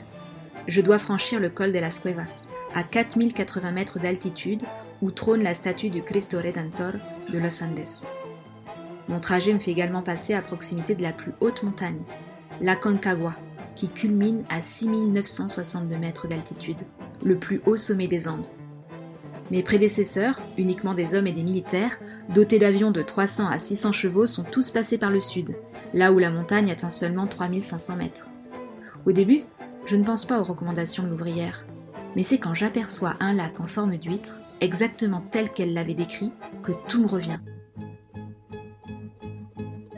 Je 0.66 0.81
dois 0.81 0.99
franchir 0.99 1.40
le 1.40 1.50
col 1.50 1.73
de 1.73 1.78
las 1.78 1.99
Cuevas, 2.00 2.47
à 2.75 2.83
4080 2.83 3.73
mètres 3.73 3.99
d'altitude, 3.99 4.62
où 5.02 5.11
trône 5.11 5.43
la 5.43 5.52
statue 5.52 5.90
du 5.90 6.02
Cristo 6.02 6.38
Redentor 6.38 6.93
de 7.31 7.38
Los 7.38 7.62
Andes. 7.62 8.24
Mon 9.08 9.20
trajet 9.20 9.52
me 9.52 9.58
fait 9.58 9.70
également 9.70 10.02
passer 10.02 10.34
à 10.34 10.42
proximité 10.42 10.94
de 10.94 11.02
la 11.02 11.12
plus 11.12 11.32
haute 11.40 11.62
montagne, 11.62 12.00
la 12.61 12.76
Concagua, 12.76 13.37
qui 13.75 13.88
culmine 13.88 14.44
à 14.49 14.61
6962 14.61 15.96
mètres 15.99 16.28
d'altitude, 16.28 16.82
le 17.25 17.37
plus 17.37 17.61
haut 17.66 17.76
sommet 17.76 18.08
des 18.08 18.28
Andes. 18.28 18.46
Mes 19.50 19.62
prédécesseurs, 19.62 20.40
uniquement 20.56 20.94
des 20.94 21.14
hommes 21.14 21.26
et 21.26 21.32
des 21.32 21.42
militaires, 21.42 21.99
dotés 22.34 22.58
d'avions 22.58 22.90
de 22.90 23.02
300 23.02 23.49
à 23.49 23.58
600 23.58 23.92
chevaux, 23.92 24.26
sont 24.26 24.44
tous 24.44 24.70
passés 24.70 24.96
par 24.96 25.11
le 25.11 25.20
sud, 25.20 25.56
là 25.92 26.12
où 26.12 26.18
la 26.18 26.30
montagne 26.30 26.70
atteint 26.70 26.90
seulement 26.90 27.26
3500 27.26 27.96
mètres. 27.96 28.28
Au 29.04 29.12
début, 29.12 29.42
je 29.84 29.96
ne 29.96 30.04
pense 30.04 30.25
pas 30.25 30.40
aux 30.40 30.44
recommandations 30.44 31.02
de 31.02 31.08
l'ouvrière, 31.08 31.66
mais 32.16 32.23
c'est 32.23 32.38
quand 32.38 32.54
j'aperçois 32.54 33.16
un 33.20 33.34
lac 33.34 33.61
en 33.61 33.66
forme 33.66 33.99
d'huître, 33.99 34.40
exactement 34.62 35.23
tel 35.30 35.50
qu'elle 35.50 35.75
l'avait 35.75 35.94
décrit, 35.94 36.32
que 36.62 36.73
tout 36.88 37.02
me 37.02 37.08
revient. 37.08 37.38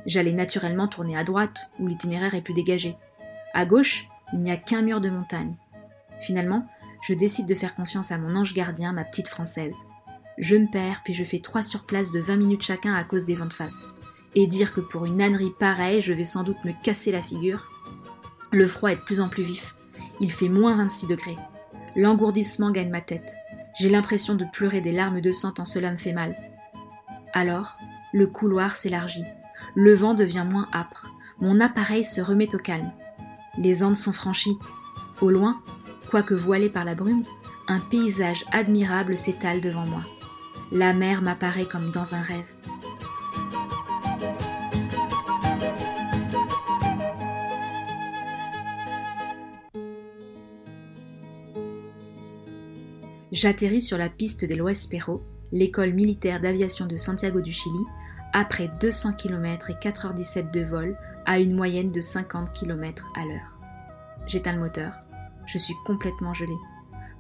J'allais 0.06 0.32
naturellement 0.32 0.88
tourner 0.88 1.16
à 1.16 1.25
droite, 1.25 1.70
où 1.80 1.86
l'itinéraire 1.86 2.34
est 2.34 2.40
plus 2.40 2.54
dégagé. 2.54 2.96
À 3.54 3.66
gauche, 3.66 4.08
il 4.32 4.40
n'y 4.40 4.50
a 4.50 4.56
qu'un 4.56 4.82
mur 4.82 5.00
de 5.00 5.10
montagne. 5.10 5.56
Finalement, 6.20 6.66
je 7.02 7.14
décide 7.14 7.46
de 7.46 7.54
faire 7.54 7.75
confiance 7.75 8.12
à 8.12 8.18
mon 8.18 8.36
ange 8.36 8.54
gardien, 8.54 8.92
ma 8.92 9.04
petite 9.04 9.28
française. 9.28 9.76
Je 10.38 10.56
me 10.56 10.70
perds, 10.70 11.02
puis 11.04 11.12
je 11.12 11.25
fais 11.25 11.40
trois 11.40 11.62
surplaces 11.62 12.12
de 12.12 12.20
20 12.20 12.36
minutes 12.36 12.62
chacun 12.62 12.94
à 12.94 13.04
cause 13.04 13.25
des 13.25 13.34
vents 13.34 13.46
de 13.46 13.52
face. 13.52 13.88
Et 14.34 14.46
dire 14.46 14.72
que 14.72 14.80
pour 14.80 15.06
une 15.06 15.22
ânerie 15.22 15.52
pareille, 15.58 16.02
je 16.02 16.12
vais 16.12 16.25
sans 16.25 16.44
doute 16.44 16.64
me 16.64 16.72
casser 16.82 17.10
la 17.10 17.22
figure. 17.22 17.70
Le 18.52 18.66
froid 18.66 18.90
est 18.92 18.96
de 18.96 19.00
plus 19.00 19.20
en 19.20 19.28
plus 19.28 19.42
vif. 19.42 19.75
Il 20.20 20.30
fait 20.30 20.48
moins 20.48 20.76
26 20.76 21.06
degrés. 21.06 21.38
L'engourdissement 21.96 22.70
gagne 22.70 22.90
ma 22.90 23.00
tête. 23.00 23.34
J'ai 23.78 23.88
l'impression 23.88 24.34
de 24.34 24.44
pleurer 24.52 24.80
des 24.80 24.92
larmes 24.92 25.20
de 25.20 25.32
sang 25.32 25.52
tant 25.52 25.64
cela 25.64 25.90
me 25.90 25.96
fait 25.96 26.12
mal. 26.12 26.36
Alors, 27.32 27.78
le 28.12 28.26
couloir 28.26 28.76
s'élargit. 28.76 29.25
Le 29.78 29.95
vent 29.95 30.14
devient 30.14 30.47
moins 30.50 30.68
âpre. 30.73 31.12
Mon 31.38 31.61
appareil 31.61 32.02
se 32.02 32.23
remet 32.23 32.54
au 32.54 32.59
calme. 32.59 32.90
Les 33.59 33.83
Andes 33.85 33.99
sont 33.99 34.12
franchies. 34.12 34.56
Au 35.21 35.30
loin, 35.30 35.61
quoique 36.11 36.33
voilé 36.33 36.71
par 36.71 36.87
la 36.87 36.95
brume, 36.95 37.25
un 37.68 37.78
paysage 37.78 38.47
admirable 38.52 39.18
s'étale 39.18 39.61
devant 39.61 39.85
moi. 39.85 40.02
La 40.73 40.95
mer 40.95 41.21
m'apparaît 41.21 41.66
comme 41.66 41.90
dans 41.90 42.14
un 42.14 42.23
rêve. 42.23 42.47
J'atterris 53.30 53.82
sur 53.82 53.99
la 53.99 54.08
piste 54.08 54.47
des 54.47 54.58
Espero, 54.71 55.23
l'école 55.52 55.93
militaire 55.93 56.41
d'aviation 56.41 56.86
de 56.86 56.97
Santiago 56.97 57.43
du 57.43 57.52
Chili, 57.52 57.84
après 58.32 58.69
200 58.80 59.15
km 59.15 59.71
et 59.71 59.75
4h17 59.75 60.50
de 60.50 60.60
vol 60.60 60.97
à 61.25 61.39
une 61.39 61.54
moyenne 61.54 61.91
de 61.91 62.00
50 62.00 62.52
km 62.52 63.10
à 63.17 63.25
l'heure. 63.25 63.58
J'éteins 64.26 64.54
le 64.54 64.60
moteur. 64.60 64.93
Je 65.47 65.58
suis 65.58 65.75
complètement 65.84 66.34
gelé. 66.34 66.54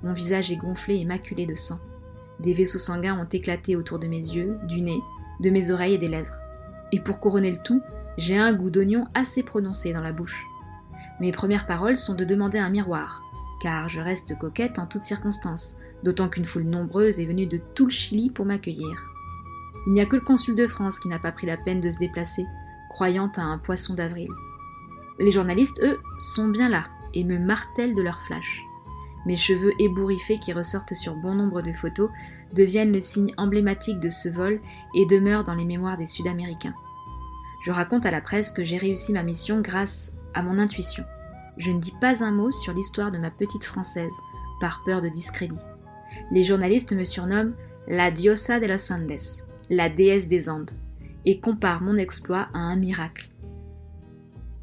Mon 0.02 0.12
visage 0.12 0.50
est 0.50 0.56
gonflé 0.56 0.96
et 0.96 1.04
maculé 1.04 1.46
de 1.46 1.54
sang. 1.54 1.78
Des 2.40 2.52
vaisseaux 2.52 2.78
sanguins 2.78 3.18
ont 3.18 3.28
éclaté 3.28 3.76
autour 3.76 3.98
de 3.98 4.06
mes 4.06 4.16
yeux, 4.16 4.58
du 4.64 4.82
nez, 4.82 5.00
de 5.40 5.50
mes 5.50 5.70
oreilles 5.70 5.94
et 5.94 5.98
des 5.98 6.08
lèvres. 6.08 6.36
Et 6.92 7.00
pour 7.00 7.20
couronner 7.20 7.50
le 7.50 7.62
tout, 7.62 7.82
j'ai 8.18 8.36
un 8.36 8.52
goût 8.52 8.70
d'oignon 8.70 9.06
assez 9.14 9.42
prononcé 9.42 9.92
dans 9.92 10.02
la 10.02 10.12
bouche. 10.12 10.44
Mes 11.20 11.32
premières 11.32 11.66
paroles 11.66 11.96
sont 11.96 12.14
de 12.14 12.24
demander 12.24 12.58
un 12.58 12.70
miroir, 12.70 13.22
car 13.60 13.88
je 13.88 14.00
reste 14.00 14.38
coquette 14.38 14.78
en 14.78 14.86
toutes 14.86 15.04
circonstances, 15.04 15.76
d'autant 16.02 16.28
qu'une 16.28 16.44
foule 16.44 16.64
nombreuse 16.64 17.20
est 17.20 17.26
venue 17.26 17.46
de 17.46 17.60
tout 17.74 17.86
le 17.86 17.90
Chili 17.90 18.30
pour 18.30 18.46
m'accueillir. 18.46 19.02
Il 19.86 19.92
n'y 19.92 20.00
a 20.00 20.06
que 20.06 20.16
le 20.16 20.22
consul 20.22 20.54
de 20.54 20.66
France 20.66 20.98
qui 20.98 21.08
n'a 21.08 21.18
pas 21.18 21.32
pris 21.32 21.46
la 21.46 21.56
peine 21.56 21.80
de 21.80 21.90
se 21.90 21.98
déplacer, 21.98 22.44
croyant 22.90 23.30
à 23.36 23.42
un 23.42 23.58
poisson 23.58 23.94
d'avril. 23.94 24.28
Les 25.18 25.30
journalistes, 25.30 25.80
eux, 25.82 26.00
sont 26.18 26.48
bien 26.48 26.68
là 26.68 26.84
et 27.14 27.24
me 27.24 27.38
martèlent 27.38 27.94
de 27.94 28.02
leurs 28.02 28.20
flashs. 28.22 28.62
Mes 29.26 29.36
cheveux 29.36 29.72
ébouriffés 29.80 30.38
qui 30.38 30.52
ressortent 30.52 30.94
sur 30.94 31.14
bon 31.14 31.34
nombre 31.34 31.62
de 31.62 31.72
photos 31.72 32.10
deviennent 32.52 32.92
le 32.92 33.00
signe 33.00 33.32
emblématique 33.36 33.98
de 33.98 34.10
ce 34.10 34.28
vol 34.28 34.60
et 34.94 35.06
demeurent 35.06 35.44
dans 35.44 35.54
les 35.54 35.64
mémoires 35.64 35.96
des 35.96 36.06
Sud-Américains. 36.06 36.74
Je 37.64 37.72
raconte 37.72 38.06
à 38.06 38.10
la 38.10 38.20
presse 38.20 38.52
que 38.52 38.64
j'ai 38.64 38.76
réussi 38.76 39.12
ma 39.12 39.22
mission 39.22 39.60
grâce 39.60 40.12
à 40.34 40.42
mon 40.42 40.58
intuition. 40.58 41.04
Je 41.56 41.72
ne 41.72 41.80
dis 41.80 41.94
pas 42.00 42.22
un 42.22 42.30
mot 42.30 42.50
sur 42.50 42.72
l'histoire 42.72 43.10
de 43.10 43.18
ma 43.18 43.30
petite 43.30 43.64
française, 43.64 44.12
par 44.60 44.82
peur 44.84 45.00
de 45.00 45.08
discrédit. 45.08 45.64
Les 46.30 46.44
journalistes 46.44 46.92
me 46.92 47.04
surnomment 47.04 47.54
la 47.88 48.10
diosa 48.10 48.60
de 48.60 48.66
los 48.66 48.92
Andes, 48.92 49.44
la 49.70 49.88
déesse 49.88 50.28
des 50.28 50.48
Andes, 50.48 50.70
et 51.24 51.40
comparent 51.40 51.82
mon 51.82 51.96
exploit 51.96 52.48
à 52.54 52.58
un 52.58 52.76
miracle. 52.76 53.30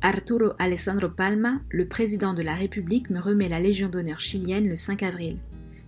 Arturo 0.02 0.52
Alessandro 0.60 1.10
Palma, 1.10 1.62
le 1.70 1.88
président 1.88 2.34
de 2.34 2.42
la 2.42 2.56
République, 2.56 3.10
me 3.10 3.22
remet 3.22 3.48
la 3.48 3.60
Légion 3.60 3.88
d'honneur 3.88 4.20
chilienne 4.20 4.68
le 4.68 4.76
5 4.76 5.02
avril. 5.04 5.38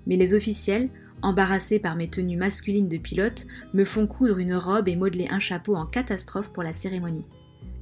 Mais 0.08 0.16
les 0.16 0.34
officiels, 0.34 0.90
embarrassés 1.22 1.80
par 1.80 1.96
mes 1.96 2.10
tenues 2.10 2.38
masculines 2.38 2.88
de 2.88 2.98
pilote, 2.98 3.46
me 3.74 3.84
font 3.84 4.08
coudre 4.08 4.38
une 4.38 4.56
robe 4.56 4.88
et 4.88 4.96
modeler 4.96 5.28
un 5.30 5.40
chapeau 5.40 5.76
en 5.76 5.86
catastrophe 5.86 6.54
pour 6.54 6.64
la 6.64 6.72
cérémonie. 6.72 7.26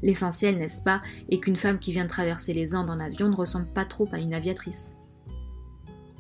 L'essentiel, 0.01 0.57
n'est-ce 0.57 0.81
pas, 0.81 1.01
est 1.29 1.37
qu'une 1.37 1.55
femme 1.55 1.79
qui 1.79 1.91
vient 1.91 2.05
de 2.05 2.09
traverser 2.09 2.53
les 2.53 2.73
Andes 2.73 2.89
en 2.89 2.99
avion 2.99 3.29
ne 3.29 3.35
ressemble 3.35 3.67
pas 3.67 3.85
trop 3.85 4.09
à 4.11 4.19
une 4.19 4.33
aviatrice. 4.33 4.91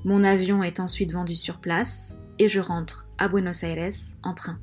Mon 0.05 0.23
avion 0.23 0.63
est 0.63 0.79
ensuite 0.79 1.11
vendu 1.11 1.35
sur 1.35 1.59
place 1.59 2.15
et 2.39 2.49
je 2.49 2.59
rentre 2.59 3.07
à 3.17 3.29
Buenos 3.29 3.63
Aires 3.63 3.89
en 4.21 4.33
train. 4.33 4.59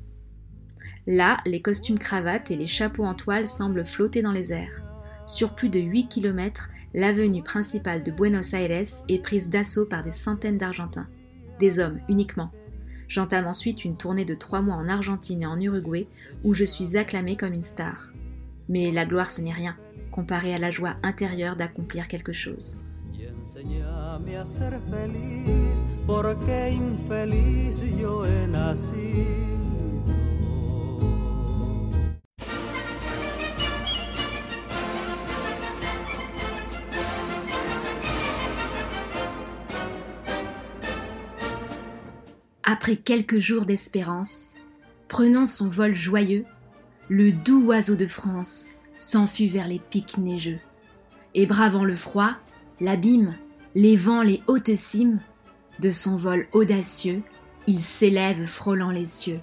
Là, 1.07 1.37
les 1.45 1.61
costumes 1.61 1.97
cravates 1.97 2.51
et 2.51 2.55
les 2.55 2.67
chapeaux 2.67 3.05
en 3.05 3.15
toile 3.15 3.47
semblent 3.47 3.85
flotter 3.85 4.21
dans 4.21 4.31
les 4.31 4.51
airs. 4.53 4.81
Sur 5.25 5.55
plus 5.55 5.69
de 5.69 5.79
8 5.79 6.07
km, 6.07 6.69
l'avenue 6.93 7.41
principale 7.41 8.03
de 8.03 8.11
Buenos 8.11 8.53
Aires 8.53 8.85
est 9.07 9.21
prise 9.21 9.49
d'assaut 9.49 9.85
par 9.85 10.03
des 10.03 10.11
centaines 10.11 10.57
d'Argentins. 10.57 11.07
Des 11.59 11.79
hommes 11.79 11.99
uniquement. 12.09 12.51
J'entame 13.07 13.47
ensuite 13.47 13.83
une 13.83 13.97
tournée 13.97 14.25
de 14.25 14.35
trois 14.35 14.61
mois 14.61 14.75
en 14.75 14.87
Argentine 14.87 15.41
et 15.41 15.45
en 15.45 15.59
Uruguay 15.59 16.07
où 16.43 16.53
je 16.53 16.63
suis 16.63 16.97
acclamée 16.97 17.35
comme 17.35 17.53
une 17.53 17.63
star. 17.63 18.09
Mais 18.69 18.91
la 18.91 19.05
gloire 19.05 19.29
ce 19.29 19.41
n'est 19.41 19.51
rien, 19.51 19.75
comparé 20.11 20.53
à 20.53 20.59
la 20.59 20.71
joie 20.71 20.95
intérieure 21.03 21.55
d'accomplir 21.55 22.07
quelque 22.07 22.33
chose. 22.33 22.77
Après 42.81 42.95
quelques 42.95 43.37
jours 43.37 43.67
d'espérance, 43.67 44.55
prenant 45.07 45.45
son 45.45 45.69
vol 45.69 45.93
joyeux, 45.93 46.45
le 47.09 47.31
doux 47.31 47.63
oiseau 47.67 47.95
de 47.95 48.07
France 48.07 48.71
s'enfuit 48.97 49.49
vers 49.49 49.67
les 49.67 49.77
pics 49.77 50.17
neigeux. 50.17 50.57
Et 51.35 51.45
bravant 51.45 51.83
le 51.83 51.93
froid, 51.93 52.31
l'abîme, 52.79 53.35
les 53.75 53.95
vents, 53.95 54.23
les 54.23 54.41
hautes 54.47 54.73
cimes, 54.73 55.19
de 55.79 55.91
son 55.91 56.15
vol 56.15 56.47
audacieux, 56.53 57.21
il 57.67 57.79
s'élève 57.79 58.45
frôlant 58.45 58.89
les 58.89 59.05
cieux. 59.05 59.41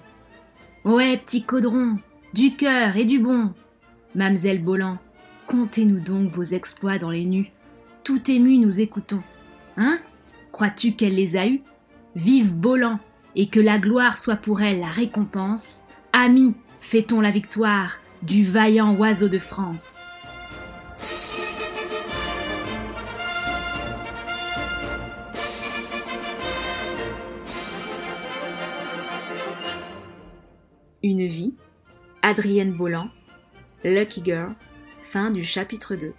Ouais, 0.83 1.15
petit 1.15 1.43
caudron, 1.43 1.97
du 2.33 2.57
cœur 2.57 2.97
et 2.97 3.05
du 3.05 3.19
bon. 3.19 3.53
Mamselle 4.15 4.61
Bolland, 4.61 4.97
contez-nous 5.47 6.01
donc 6.01 6.29
vos 6.29 6.43
exploits 6.43 6.97
dans 6.97 7.09
les 7.09 7.23
nues 7.23 7.53
tout 8.03 8.29
émus 8.29 8.57
nous 8.57 8.81
écoutons. 8.81 9.23
Hein? 9.77 9.99
Crois-tu 10.51 10.91
qu'elle 10.93 11.15
les 11.15 11.37
a 11.37 11.47
eus? 11.47 11.61
Vive 12.15 12.53
Bolan, 12.55 12.99
et 13.35 13.47
que 13.47 13.59
la 13.59 13.77
gloire 13.77 14.17
soit 14.17 14.35
pour 14.35 14.61
elle 14.61 14.79
la 14.79 14.87
récompense. 14.87 15.83
Amis, 16.13 16.55
fêtons 16.79 17.21
la 17.21 17.31
victoire 17.31 17.99
du 18.21 18.43
vaillant 18.43 18.95
oiseau 18.95 19.29
de 19.29 19.37
France. 19.37 20.03
Une 31.01 31.25
vie, 31.25 31.53
Adrienne 32.21 32.73
Bolland, 32.73 33.09
Lucky 33.85 34.21
Girl, 34.23 34.53
fin 34.99 35.31
du 35.31 35.43
chapitre 35.43 35.95
2. 35.95 36.13